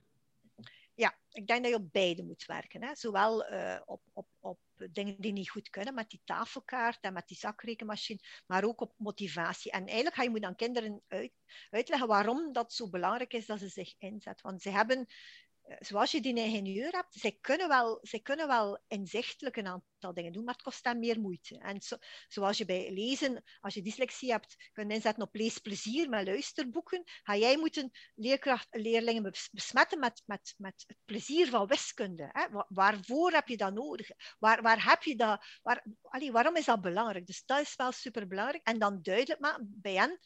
[0.99, 2.83] Ja, ik denk dat je op beide moet werken.
[2.83, 2.95] Hè.
[2.95, 3.39] Zowel
[3.85, 4.59] op, op, op
[4.91, 8.95] dingen die niet goed kunnen met die tafelkaart en met die zakrekenmachine, maar ook op
[8.97, 9.71] motivatie.
[9.71, 11.33] En eigenlijk ga je moet aan kinderen uit,
[11.71, 14.47] uitleggen waarom dat zo belangrijk is dat ze zich inzetten.
[14.47, 15.48] Want ze hebben eh,
[15.79, 20.33] zoals je die ingenieur hebt, zij kunnen, wel, zij kunnen wel inzichtelijk een aantal dingen
[20.33, 21.59] doen, maar het kost hen meer moeite.
[21.59, 21.97] En zo,
[22.29, 27.03] zoals je bij lezen, als je dyslexie hebt, kun je inzetten op leesplezier met luisterboeken,
[27.23, 32.29] ga jij moeten leerkracht, leerlingen besmetten met, met, met het plezier van wiskunde.
[32.33, 32.47] Hè?
[32.69, 34.09] waarvoor heb je dat nodig?
[34.39, 35.45] Waar, waar heb je dat?
[35.63, 35.85] Waar,
[36.33, 37.27] waarom is dat belangrijk?
[37.27, 38.67] Dus dat is wel superbelangrijk.
[38.67, 40.19] En dan duidelijk maken bij hen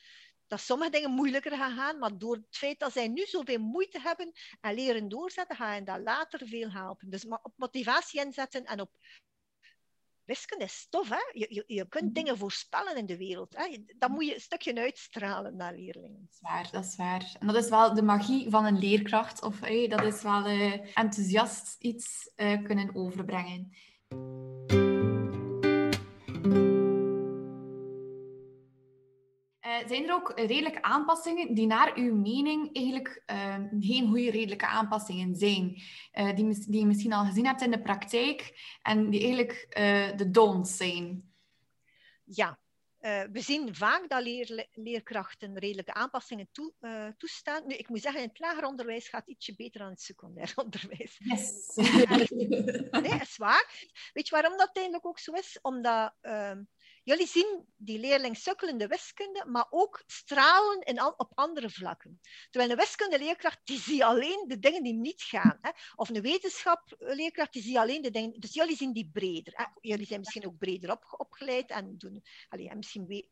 [0.52, 4.00] dat sommige dingen moeilijker gaan gaan, maar door het feit dat zij nu zoveel moeite
[4.00, 7.10] hebben en leren doorzetten, gaan je dat later veel helpen.
[7.10, 8.90] Dus op motivatie inzetten en op
[10.24, 11.30] wiskunde is tof, hè?
[11.32, 12.12] Je, je, je kunt mhm.
[12.12, 13.56] dingen voorspellen in de wereld.
[13.56, 13.84] Hè?
[13.98, 16.20] Dat moet je een stukje uitstralen naar leerlingen.
[16.20, 17.36] Dat is waar, dat is waar.
[17.38, 19.42] En dat is wel de magie van een leerkracht.
[19.42, 23.72] Of hey, dat is wel uh, enthousiast iets uh, kunnen overbrengen.
[29.88, 35.36] Zijn er ook redelijke aanpassingen die naar uw mening eigenlijk uh, geen goede redelijke aanpassingen
[35.36, 35.82] zijn?
[36.14, 39.66] Uh, die, die je misschien al gezien hebt in de praktijk en die eigenlijk
[40.16, 41.30] de don'ts zijn?
[42.24, 42.58] Ja,
[43.32, 46.72] we zien vaak dat leer, leerkrachten redelijke aanpassingen toe,
[47.18, 47.66] toestaan.
[47.66, 50.52] Nu, ik moet zeggen, in het lager onderwijs gaat het ietsje beter dan het secundair
[50.64, 51.18] onderwijs.
[51.18, 51.74] Yes.
[52.90, 53.90] nee, is waar.
[54.12, 55.58] Weet je waarom dat eigenlijk ook zo is?
[55.62, 56.62] Omdat ehm,
[57.04, 62.20] Jullie zien die leerling sukkelen in de wiskunde, maar ook stralen in op andere vlakken.
[62.50, 65.58] Terwijl een wiskundeleerkracht, die zie alleen de dingen die niet gaan.
[65.60, 65.70] Hè?
[65.94, 68.40] Of een wetenschapleerkracht, die zie alleen de dingen...
[68.40, 69.72] Dus jullie zien die breder.
[69.80, 73.26] Jullie zijn misschien ook breder op, opgeleid en doen allee, misschien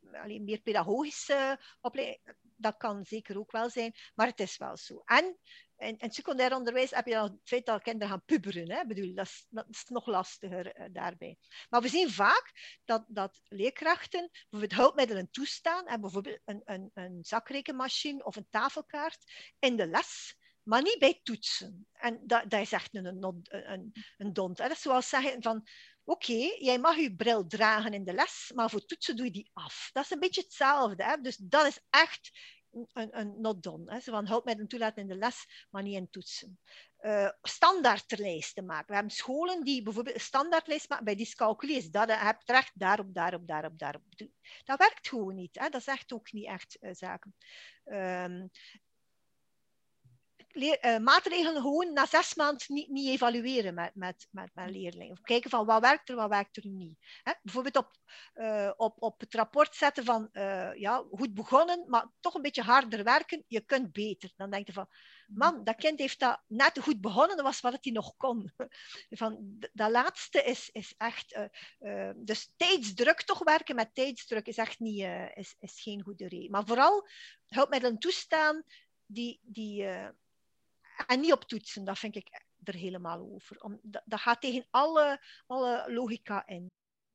[0.44, 2.20] meer pedagogische opleiding.
[2.56, 5.02] Dat kan zeker ook wel zijn, maar het is wel zo.
[5.04, 5.38] En
[5.80, 8.70] in, in secundair onderwijs heb je dan het feit kinderen gaan puberen.
[8.70, 8.86] Hè?
[8.86, 11.36] Bedoel, dat, is, dat is nog lastiger uh, daarbij.
[11.68, 15.86] Maar we zien vaak dat, dat leerkrachten bijvoorbeeld hulpmiddelen toestaan.
[15.86, 19.24] En bijvoorbeeld een, een, een zakrekenmachine of een tafelkaart
[19.58, 21.86] in de les maar niet bij toetsen.
[21.92, 24.56] En dat, dat is echt een, een, een, dont.
[24.56, 25.66] Dat is zoals zeggen van,
[26.04, 29.50] oké, jij mag je bril dragen in de les, maar voor toetsen doe je die
[29.52, 29.90] af.
[29.92, 31.04] Dat is een beetje hetzelfde.
[31.04, 31.16] Hè?
[31.20, 32.30] Dus dat is echt
[32.72, 33.92] een, een not done.
[33.92, 34.00] Hè.
[34.00, 36.59] Van hulpmiddelen toelaten in de les, maar niet in toetsen.
[37.00, 38.87] Uh, standaardlijsten maken.
[38.87, 41.76] We hebben scholen die bijvoorbeeld een standaardlijst maken bij dyscalculie.
[41.76, 44.02] Is dat je terecht daarop, daarop, daarop, daarop.
[44.64, 45.59] Dat werkt gewoon niet.
[45.59, 45.68] Hè.
[45.68, 47.35] Dat is echt ook niet echt uh, zaken.
[47.85, 48.50] Um,
[50.52, 55.12] uh, maatregelen gewoon na zes maanden niet, niet evalueren met, met, met, met leerlingen.
[55.12, 56.98] Of kijken van wat werkt er, wat werkt er niet.
[57.22, 57.32] Hè?
[57.42, 57.90] Bijvoorbeeld op,
[58.34, 62.62] uh, op, op het rapport zetten van uh, ja, goed begonnen, maar toch een beetje
[62.62, 64.32] harder werken, je kunt beter.
[64.36, 64.88] Dan denk je van,
[65.26, 68.52] man, dat kind heeft dat net goed begonnen, dat was wat hij nog kon.
[69.10, 71.38] Van, dat laatste is, is echt...
[72.16, 76.50] dus tijdsdruk, toch werken met tijdsdruk is echt niet, is, is geen goede reden.
[76.50, 77.08] Maar vooral
[77.46, 78.62] hulpmiddelen toestaan
[79.06, 79.86] die, die,
[81.06, 83.60] en niet op toetsen, dat vind ik er helemaal over.
[83.60, 86.70] Om, dat, dat gaat tegen alle, alle logica in.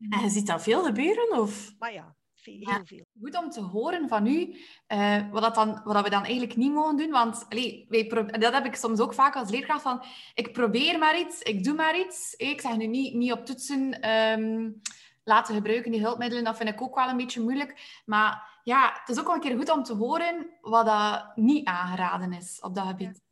[0.10, 1.40] En je ziet dat veel gebeuren?
[1.40, 1.74] Of?
[1.80, 3.06] Maar ja, veel, heel veel.
[3.22, 4.56] Goed om te horen van u,
[4.88, 7.10] uh, wat, dat dan, wat we dan eigenlijk niet mogen doen.
[7.10, 8.08] Want allee, wij
[8.40, 11.74] dat heb ik soms ook vaak als leerkracht van, ik probeer maar iets, ik doe
[11.74, 12.34] maar iets.
[12.34, 14.82] Ik zeg nu niet, niet op toetsen um,
[15.24, 16.44] laten gebruiken, die hulpmiddelen.
[16.44, 18.02] Dat vind ik ook wel een beetje moeilijk.
[18.06, 21.68] Maar ja, het is ook wel een keer goed om te horen wat dat niet
[21.68, 23.25] aangeraden is op dat gebied.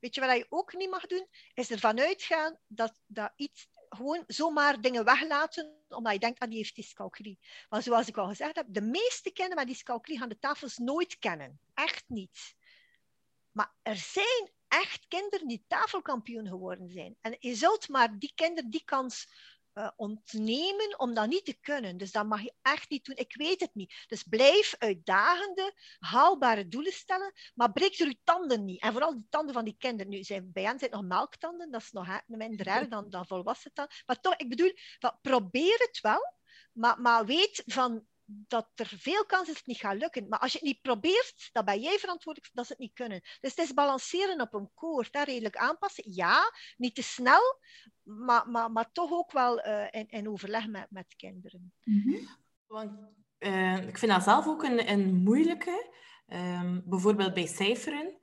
[0.00, 1.26] Weet je wat je ook niet mag doen?
[1.54, 6.58] Is ervan uitgaan dat, dat iets gewoon zomaar dingen weglaten, omdat je denkt, ah, die
[6.58, 7.38] heeft dyscalculie.
[7.68, 11.18] Maar zoals ik al gezegd heb, de meeste kinderen met dyscalculie gaan de tafels nooit
[11.18, 11.60] kennen.
[11.74, 12.54] Echt niet.
[13.52, 17.16] Maar er zijn echt kinderen die tafelkampioen geworden zijn.
[17.20, 19.26] En je zult maar die kinderen die kans
[19.78, 21.96] uh, ontnemen om dat niet te kunnen.
[21.96, 23.16] Dus dat mag je echt niet doen.
[23.16, 24.04] Ik weet het niet.
[24.06, 28.82] Dus blijf uitdagende, haalbare doelen stellen, maar breek er je tanden niet.
[28.82, 30.12] En vooral de tanden van die kinderen.
[30.12, 33.72] Nu, zijn, bij hen zijn nog melktanden, dat is nog minder erg dan, dan volwassen
[33.72, 33.94] tanden.
[34.06, 34.72] Maar toch, ik bedoel,
[35.22, 36.32] probeer het wel,
[36.72, 40.28] maar, maar weet van dat er veel kans is dat het niet gaat lukken.
[40.28, 43.20] Maar als je het niet probeert, dan ben jij verantwoordelijk dat ze het niet kunnen.
[43.40, 46.04] Dus het is balanceren op een koord, daar redelijk aanpassen.
[46.06, 47.60] Ja, niet te snel,
[48.02, 51.72] maar, maar, maar toch ook wel uh, in, in, overleg met, met kinderen.
[51.84, 52.28] Mm
[52.66, 52.90] Want
[53.38, 55.96] uh, ik vind dat zelf ook een, een moeilijke.
[56.28, 58.18] Um, bijvoorbeeld bij cijferen.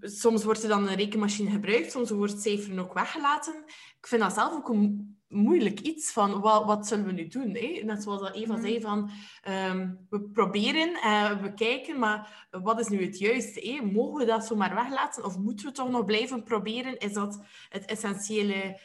[0.00, 3.64] Soms wordt er dan een rekenmachine gebruikt, soms wordt cijferen ook weggelaten.
[3.98, 7.56] Ik vind dat zelf ook een moeilijk iets van wat, wat zullen we nu doen?
[7.56, 7.80] Hè?
[7.84, 8.62] Net zoals dat Eva mhm.
[8.62, 9.10] zei, van,
[9.48, 13.60] um, we proberen en we kijken, maar wat is nu het juiste?
[13.60, 13.86] Hè?
[13.86, 16.98] Mogen we dat zomaar weglaten of moeten we toch nog blijven proberen?
[16.98, 18.80] Is dat het essentiële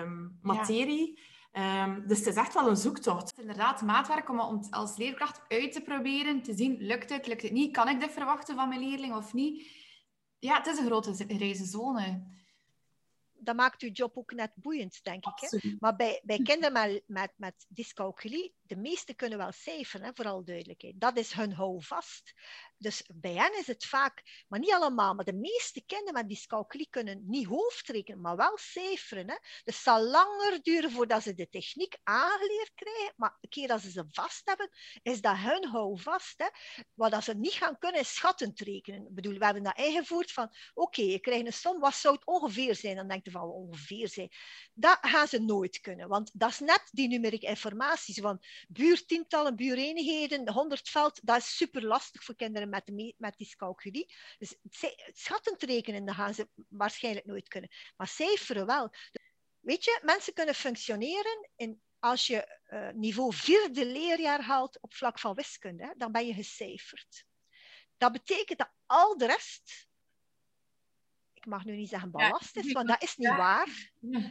[0.00, 1.18] um, materie?
[1.52, 1.86] Ja.
[1.86, 3.28] Um, dus het is echt wel een zoektocht.
[3.28, 7.26] Het is inderdaad maatwerk om, om als leerkracht uit te proberen, te zien, lukt het,
[7.26, 7.72] lukt het niet?
[7.72, 9.77] Kan ik dit verwachten van mijn leerling of niet?
[10.38, 12.36] Ja, het is een grote grijze zone
[13.38, 15.32] dat maakt uw job ook net boeiend, denk ik.
[15.50, 15.76] Hè?
[15.78, 20.44] Maar bij, bij kinderen met, met, met dyscalculie, de meesten kunnen wel cijferen, hè, vooral
[20.44, 21.00] duidelijkheid.
[21.00, 22.32] Dat is hun houvast.
[22.78, 26.88] Dus bij hen is het vaak, maar niet allemaal, maar de meeste kinderen met dyscalculie
[26.90, 29.28] kunnen niet hoofdrekenen, maar wel cijferen.
[29.28, 29.36] Hè.
[29.64, 33.80] Dus het zal langer duren voordat ze de techniek aangeleerd krijgen, maar een keer dat
[33.80, 34.70] ze ze vast hebben,
[35.02, 36.38] is dat hun houvast.
[36.38, 36.46] Hè.
[36.94, 39.06] Wat ze niet gaan kunnen, is schattend rekenen.
[39.06, 42.26] Ik bedoel, we hebben dat ingevoerd van, oké, je krijgt een som, wat zou het
[42.26, 42.96] ongeveer zijn?
[42.96, 44.30] Dan denk je van, ongeveer zijn.
[44.74, 50.48] Dat gaan ze nooit kunnen, want dat is net die numerieke informatie, van buurtientallen, buureenheden,
[50.48, 54.14] 100 veld, dat is super lastig voor kinderen met, met dyscalculie.
[54.38, 54.56] Dus
[55.12, 57.70] schattend rekenen dat gaan ze waarschijnlijk nooit kunnen.
[57.96, 58.90] Maar cijferen wel.
[59.60, 65.18] Weet je, mensen kunnen functioneren in, als je uh, niveau vierde leerjaar haalt op vlak
[65.18, 67.24] van wiskunde, dan ben je gecijferd.
[67.96, 69.87] Dat betekent dat al de rest
[71.48, 73.90] mag nu niet zeggen ballast is, want dat is niet waar.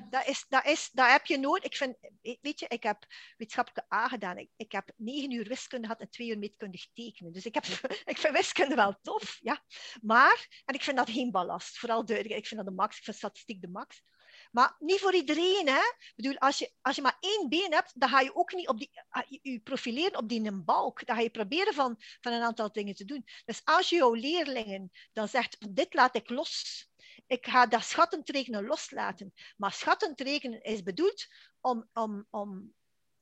[0.10, 1.66] Dat, is, dat, is, dat heb je nooit.
[1.66, 3.06] Ik vind, weet je, ik heb
[3.38, 4.38] wetenschappelijke A gedaan.
[4.38, 7.34] Ik, ik heb negen uur wiskunde gehad en twee uur meetkundig tekenen.
[7.34, 7.66] Dus ik, heb,
[8.06, 9.64] ik vind wiskunde wel tof, ja.
[10.02, 11.78] Maar, en ik vind dat geen ballast.
[11.78, 12.98] Vooral duidelijk, ik vind dat de max.
[12.98, 14.04] Ik vind statistiek de max.
[14.52, 15.68] Maar niet voor iedereen.
[15.68, 15.80] Hè?
[15.80, 18.68] Ik bedoel, als je, als je maar één been hebt, dan ga je ook niet
[18.68, 21.06] op die, ah, je profileren op die een balk.
[21.06, 23.26] Dan ga je proberen van, van een aantal dingen te doen.
[23.46, 26.88] Dus als je jouw leerlingen dan zegt, dit laat ik los
[27.28, 29.34] ik ga dat schattend rekenen loslaten.
[29.58, 31.28] Maar schattend rekenen is bedoeld
[31.62, 32.74] om, om, om,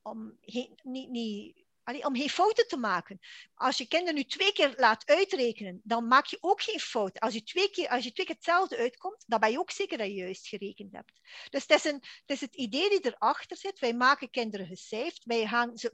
[0.02, 3.20] om niet, niet om geen fouten te maken.
[3.54, 7.20] Als je kinderen nu twee keer laat uitrekenen, dan maak je ook geen fout.
[7.20, 9.98] Als je twee keer, als je twee keer hetzelfde uitkomt, dan ben je ook zeker
[9.98, 11.20] dat je juist gerekend hebt.
[11.50, 13.80] Dus het is, een, het, is het idee die erachter zit.
[13.80, 15.24] Wij maken kinderen gecijfd.
[15.24, 15.90] Wij gaan ze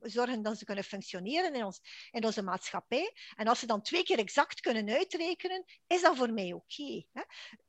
[0.00, 1.80] zorgen dat ze kunnen functioneren in, ons,
[2.10, 3.12] in onze maatschappij.
[3.36, 7.02] En als ze dan twee keer exact kunnen uitrekenen, is dat voor mij oké.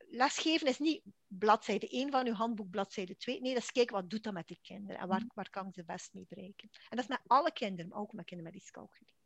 [0.10, 3.42] lesgeven is niet bladzijde 1 van uw handboek, bladzijde 2.
[3.42, 5.74] Nee, dat is kijken wat doet dat met de kinderen en waar, waar kan ik
[5.74, 6.70] ze best mee bereiken.
[6.72, 9.21] En dat is met alle kinderen, ook met kinderen met dyscalculie.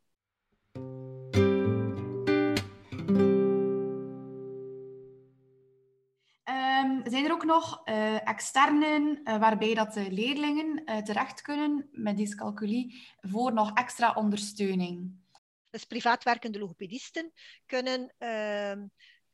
[7.10, 12.16] Zijn er ook nog uh, externen uh, waarbij dat de leerlingen uh, terecht kunnen met
[12.16, 15.24] dyscalculie voor nog extra ondersteuning?
[15.70, 17.32] Dus privaat werkende logopedisten
[17.66, 18.86] kunnen ehm,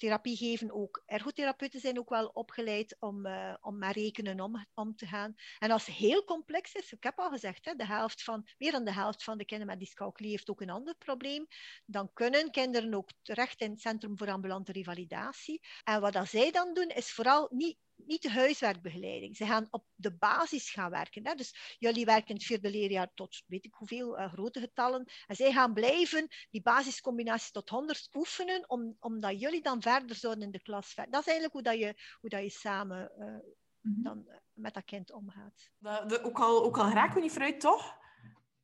[0.03, 1.03] therapie geven ook.
[1.07, 5.35] Ergotherapeuten zijn ook wel opgeleid om, uh, om met rekenen om, om te gaan.
[5.59, 8.73] En als het heel complex is, ik heb al gezegd, hè, de helft van, meer
[8.73, 11.47] dan de helft van de kinderen met dyscalculie heeft ook een ander probleem,
[11.87, 15.61] dan kunnen kinderen ook terecht in het Centrum voor Ambulante Revalidatie.
[15.85, 19.37] En wat dat zij dan doen, is vooral niet niet de huiswerkbegeleiding.
[19.37, 21.27] Ze gaan op de basis gaan werken.
[21.27, 21.35] Hè.
[21.35, 25.11] Dus jullie werken het vierde leerjaar tot weet ik hoeveel uh, grote getallen.
[25.27, 30.45] En zij gaan blijven die basiscombinatie tot 100 oefenen, om, omdat jullie dan verder zouden
[30.45, 30.95] in de klas.
[30.95, 33.37] Dat is eigenlijk hoe, dat je, hoe dat je samen uh,
[33.81, 35.71] dan eh, met dat kind omgaat.
[35.79, 38.01] De, ook, al, ook al raken we niet vooruit, toch?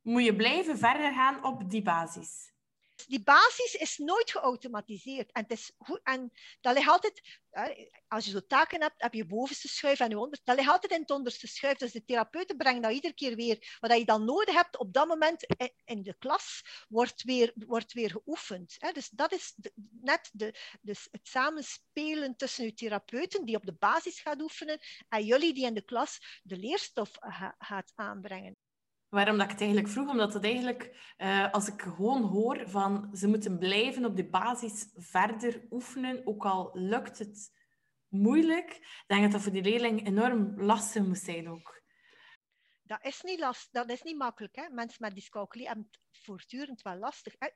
[0.02, 2.56] Moet je blijven verder gaan op die basis
[3.06, 5.32] die basis is nooit geautomatiseerd.
[5.32, 7.40] En, het is goed, en dat ligt altijd,
[8.08, 10.44] als je zo taken hebt, heb je bovenste schuif en je onderste.
[10.44, 11.78] Dat ligt altijd in het onderste schuif.
[11.78, 13.76] Dus de therapeuten brengen dat iedere keer weer.
[13.80, 15.46] Wat je dan nodig hebt op dat moment
[15.84, 18.76] in de klas, wordt weer, wordt weer geoefend.
[18.92, 19.54] Dus dat is
[20.00, 24.78] net de, dus het samenspelen tussen je therapeuten, die op de basis gaat oefenen,
[25.08, 27.10] en jullie die in de klas de leerstof
[27.58, 28.56] gaat aanbrengen.
[29.08, 30.08] Waarom dat ik het eigenlijk vroeg?
[30.08, 34.90] Omdat het eigenlijk, uh, als ik gewoon hoor van ze moeten blijven op de basis
[34.94, 37.50] verder oefenen, ook al lukt het
[38.08, 41.82] moeilijk, denk ik dat voor die leerling enorm lastig moet zijn ook.
[42.88, 44.56] Dat is niet, last, dat is niet makkelijk.
[44.56, 44.68] Hè?
[44.68, 47.34] Mensen met dyscalculie hebben het voortdurend wel lastig.
[47.38, 47.48] Hè?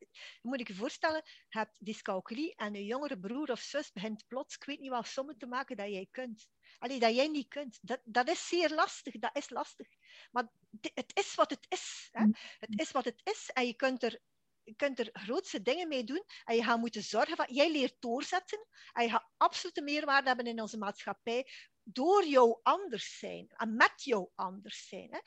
[0.43, 4.55] moet ik je voorstellen, je hebt dyscalculie en een jongere broer of zus begint plots,
[4.55, 6.49] ik weet niet wat, sommen te maken dat jij kunt.
[6.79, 7.79] Allee, dat jij niet kunt.
[7.83, 9.87] Dat, dat is zeer lastig, dat is lastig.
[10.31, 10.49] Maar
[10.81, 12.09] het is wat het is.
[12.13, 12.25] Hè?
[12.25, 12.35] Mm.
[12.59, 14.21] Het is wat het is en je kunt er
[14.65, 17.97] je kunt er grootste dingen mee doen en je gaat moeten zorgen van, jij leert
[17.99, 21.47] doorzetten en je gaat absolute meerwaarde hebben in onze maatschappij
[21.85, 25.09] door jou anders zijn en met jou anders zijn.
[25.11, 25.19] Hè.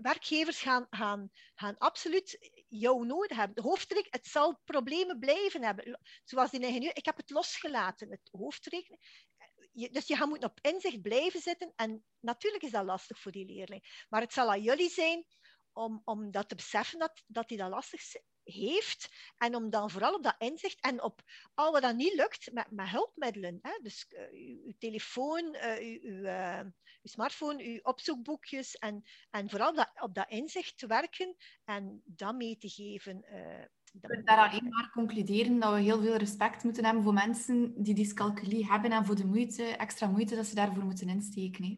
[0.00, 3.62] Werkgevers gaan, gaan, gaan absoluut jou nodig hebben.
[3.62, 6.00] De het zal problemen blijven hebben.
[6.24, 8.98] Zoals die ingenieur, ik heb het losgelaten, het hoofdrekenen.
[9.72, 14.06] dus je gaat op inzicht blijven zitten en natuurlijk is dat lastig voor die leerling.
[14.08, 15.26] Maar het zal aan jullie zijn
[15.72, 18.00] om, om dat te beseffen dat, dat die dat lastig
[18.44, 19.08] heeft.
[19.38, 21.22] En om dan vooral op dat inzicht en op
[21.54, 23.58] al wat dat niet lukt met, met hulpmiddelen.
[23.62, 23.78] Hè?
[23.82, 26.70] Dus uh, uw, telefoon, uh, uw, uh, uw,
[27.02, 28.74] smartphone, uw opzoekboekjes.
[28.74, 33.24] En, en vooral op dat, op dat inzicht te werken en dat mee te geven.
[33.92, 37.82] Ik wil daar alleen maar concluderen dat we heel veel respect moeten hebben voor mensen
[37.82, 41.64] die dyscalculie hebben en voor de moeite, extra moeite dat ze daarvoor moeten insteken.
[41.64, 41.76] Hè.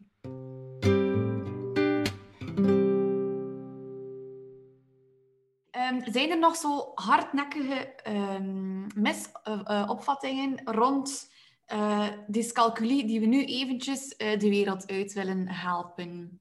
[6.01, 11.33] Ehm, zijn er nog zo hardnekkige um, misopvattingen uh, rond
[11.67, 16.39] uh, dyscalculie die we nu eventjes de wereld uit willen helpen?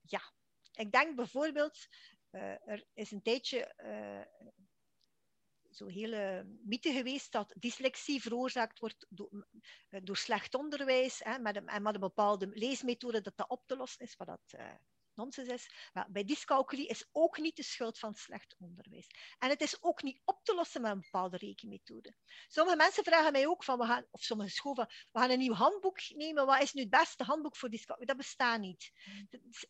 [0.00, 0.20] Ja,
[0.72, 1.88] ik denk bijvoorbeeld,
[2.64, 3.74] er is een tijdje
[5.70, 9.46] zo'n hele mythe geweest dat dyslexie veroorzaakt wordt door,
[10.02, 14.04] door slecht onderwijs hè, met, en met een bepaalde leesmethode dat dat op te lossen
[14.04, 14.60] is, wat dat
[15.18, 15.90] nonsens is.
[15.92, 19.06] Maar bij dyscalculie is ook niet de schuld van slecht onderwijs.
[19.38, 22.14] En het is ook niet op te lossen met een bepaalde rekenmethode.
[22.48, 25.52] Sommige mensen vragen mij ook van, we gaan, of sommige scholen, we gaan een nieuw
[25.52, 26.46] handboek nemen.
[26.46, 28.08] Wat is nu het beste handboek voor dyscalculie?
[28.08, 28.92] Dat bestaat niet.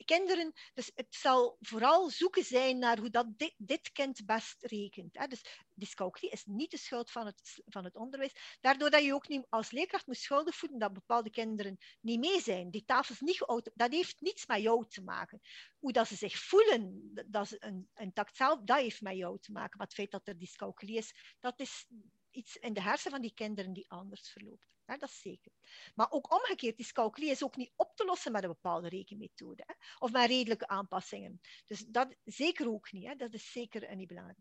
[0.04, 3.26] Kinderen, dus het zal vooral zoeken zijn naar hoe dat
[3.56, 5.18] dit, kind best rekent.
[5.18, 5.26] Hè.
[5.26, 5.44] Dus
[5.74, 8.56] dyscalculie is niet de schuld van het, van het onderwijs.
[8.60, 12.70] Daardoor dat je ook niet als leerkracht moet schuldig dat bepaalde kinderen niet mee zijn.
[12.70, 13.70] Die tafel is niet geauto.
[13.74, 15.37] Dat heeft niets met jou te maken.
[15.78, 19.38] Hoe dat ze zich voelen, dat is een, een tact zelf, dat heeft met jou
[19.40, 19.78] te maken.
[19.78, 21.86] Maar het feit dat er dyscalculie is, dat is
[22.30, 24.66] iets in de hersenen van die kinderen die anders verloopt.
[24.84, 25.52] Dat is zeker.
[25.94, 29.62] Maar ook omgekeerd, dyscalculie is ook niet op te lossen met een bepaalde rekenmethode.
[29.66, 29.74] Hè?
[29.98, 31.40] Of met redelijke aanpassingen.
[31.66, 33.06] Dus dat zeker ook niet.
[33.06, 33.14] Hè?
[33.14, 34.38] Dat is zeker niet belangrijk.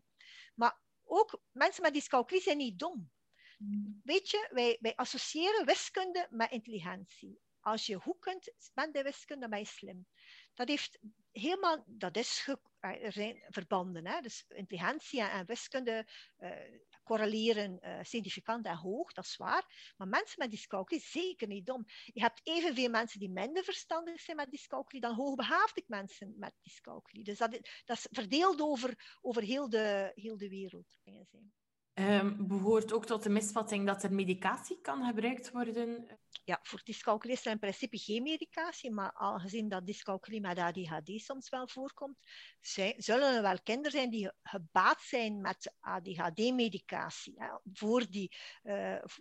[0.54, 3.10] Maar ook mensen met dyscalculie zijn niet dom.
[4.02, 4.48] Weet je,
[4.80, 7.40] wij, associëren wiskunde met intelligentie.
[7.60, 10.06] Als je goed kunt, bent de wiskunde, dan ben je slim.
[10.58, 10.98] Dat heeft
[11.32, 12.48] helemaal, dat is
[12.80, 14.06] eh, verbanden.
[14.06, 14.20] Hè?
[14.20, 16.06] Dus intelligentie en, wiskunde
[17.04, 19.92] correleren uh, significant en hoog, dat is waar.
[19.96, 21.84] Maar mensen met dyscalculie, zeker niet dom.
[22.04, 27.24] Je hebt evenveel mensen die minder verstandig zijn met dyscalculie dan hoogbegaafde mensen met dyscalculie.
[27.24, 27.50] Dus dat,
[27.84, 30.98] dat is verdeeld over, over heel, de, heel de wereld.
[31.98, 36.18] Um, behoort ook tot de misvatting dat er medicatie kan gebruikt worden?
[36.44, 41.10] Ja, voor dyscalculie is er in principe geen medicatie, maar aangezien dat dyscalculie met ADHD
[41.20, 42.16] soms wel voorkomt,
[42.60, 47.36] zijn, zullen er wel kinderen zijn die gebaat zijn met ADHD-medicatie.
[47.72, 48.36] Voor die,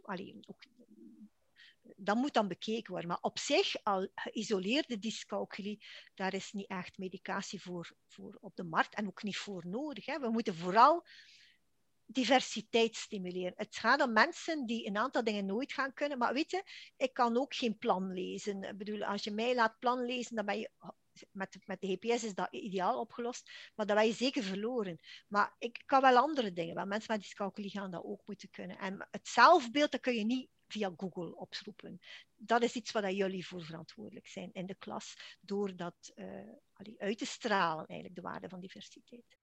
[0.02, 0.64] allee, ook,
[1.96, 3.10] dat moet dan bekeken worden.
[3.10, 8.64] Maar op zich, al geïsoleerde dyscalculie, daar is niet echt medicatie voor, voor op de
[8.64, 10.06] markt en ook niet voor nodig.
[10.06, 10.20] Hè.
[10.20, 11.06] We moeten vooral
[12.08, 13.54] diversiteit stimuleren.
[13.56, 16.18] Het gaat om mensen die een aantal dingen nooit gaan kunnen.
[16.18, 16.64] Maar weet je,
[16.98, 18.64] ik kan ook geen plan lezen.
[18.64, 20.70] Ik bedoel, als je mij laat plan lezen, dan ben je
[21.32, 25.00] met, met de GPS is dat ideaal opgelost, maar ben je zeker verloren.
[25.28, 26.76] Maar ik kan wel andere dingen.
[26.76, 28.78] Want mensen met dyscalculie gaan dat ook moeten kunnen.
[28.78, 32.00] En het zelfbeeld, dat kun je niet via Google oproepen.
[32.36, 36.26] Dat is iets waar jullie voor verantwoordelijk zijn in de klas, door dat uh,
[36.98, 39.38] uit te stralen, eigenlijk, de waarde van diversiteit.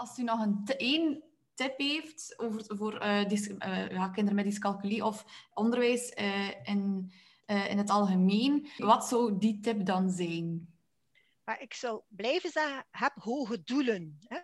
[0.00, 1.22] Als u nog een één
[1.54, 3.28] tip heeft over, voor uh,
[3.90, 5.24] ja, kinderen met dyscalculie of
[5.54, 7.12] onderwijs uh, in,
[7.46, 10.68] in het algemeen, wat zou die tip dan zijn?
[11.44, 14.18] Maar ik zou blijven zeggen, heb hoge doelen.
[14.26, 14.38] Hè?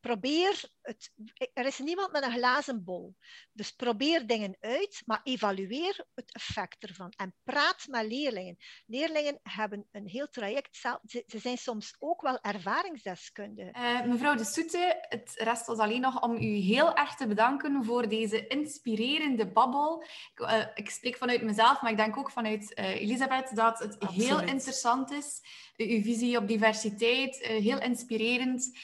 [0.00, 1.12] Probeer het.
[1.52, 3.14] Er is niemand met een glazen bol.
[3.52, 7.12] Dus probeer dingen uit, maar evalueer het effect ervan.
[7.16, 8.56] En praat met leerlingen.
[8.86, 10.76] Leerlingen hebben een heel traject.
[11.06, 13.72] Ze, zijn soms ook wel ervaringsdeskundigen.
[13.76, 17.84] Uh, mevrouw De Soete, het rest was alleen nog om u heel erg te bedanken
[17.84, 20.02] voor deze inspirerende babbel.
[20.02, 23.96] Ik, uh, ik spreek vanuit mezelf, maar ik denk ook vanuit uh, Elisabeth dat het
[24.12, 25.40] heel interessant is.
[25.76, 28.78] Uw visie op diversiteit, heel inspirerend.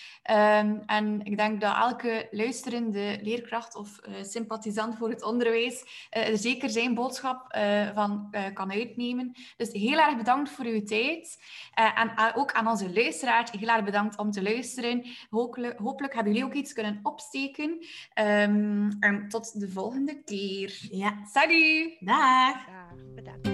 [1.07, 5.83] Um, ik denk dat elk elke luisterende leerkracht of uh, sympathisant voor het onderwijs
[6.17, 9.33] uh, er zeker zijn boodschap uh, van kan uitnemen.
[9.57, 11.43] Dus heel erg bedankt voor uw tijd.
[11.75, 15.05] en ook aan onze luisteraars, heel erg bedankt om te luisteren.
[15.31, 17.71] Hopelijk, hopelijk hebben jullie ook iets kunnen opsteken.
[18.15, 20.79] Um, en tot de volgende keer.
[20.91, 21.25] Ja.
[21.33, 21.97] Salut!
[22.01, 22.65] Dag!
[22.67, 23.49] Dag, bedankt.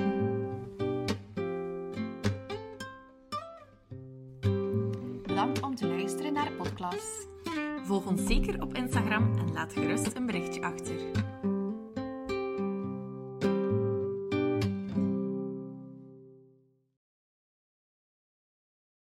[5.27, 7.32] Bedankt om te luisteren naar de podcast.
[7.85, 11.32] Volg ons zeker op Instagram en laat gerust een berichtje achter.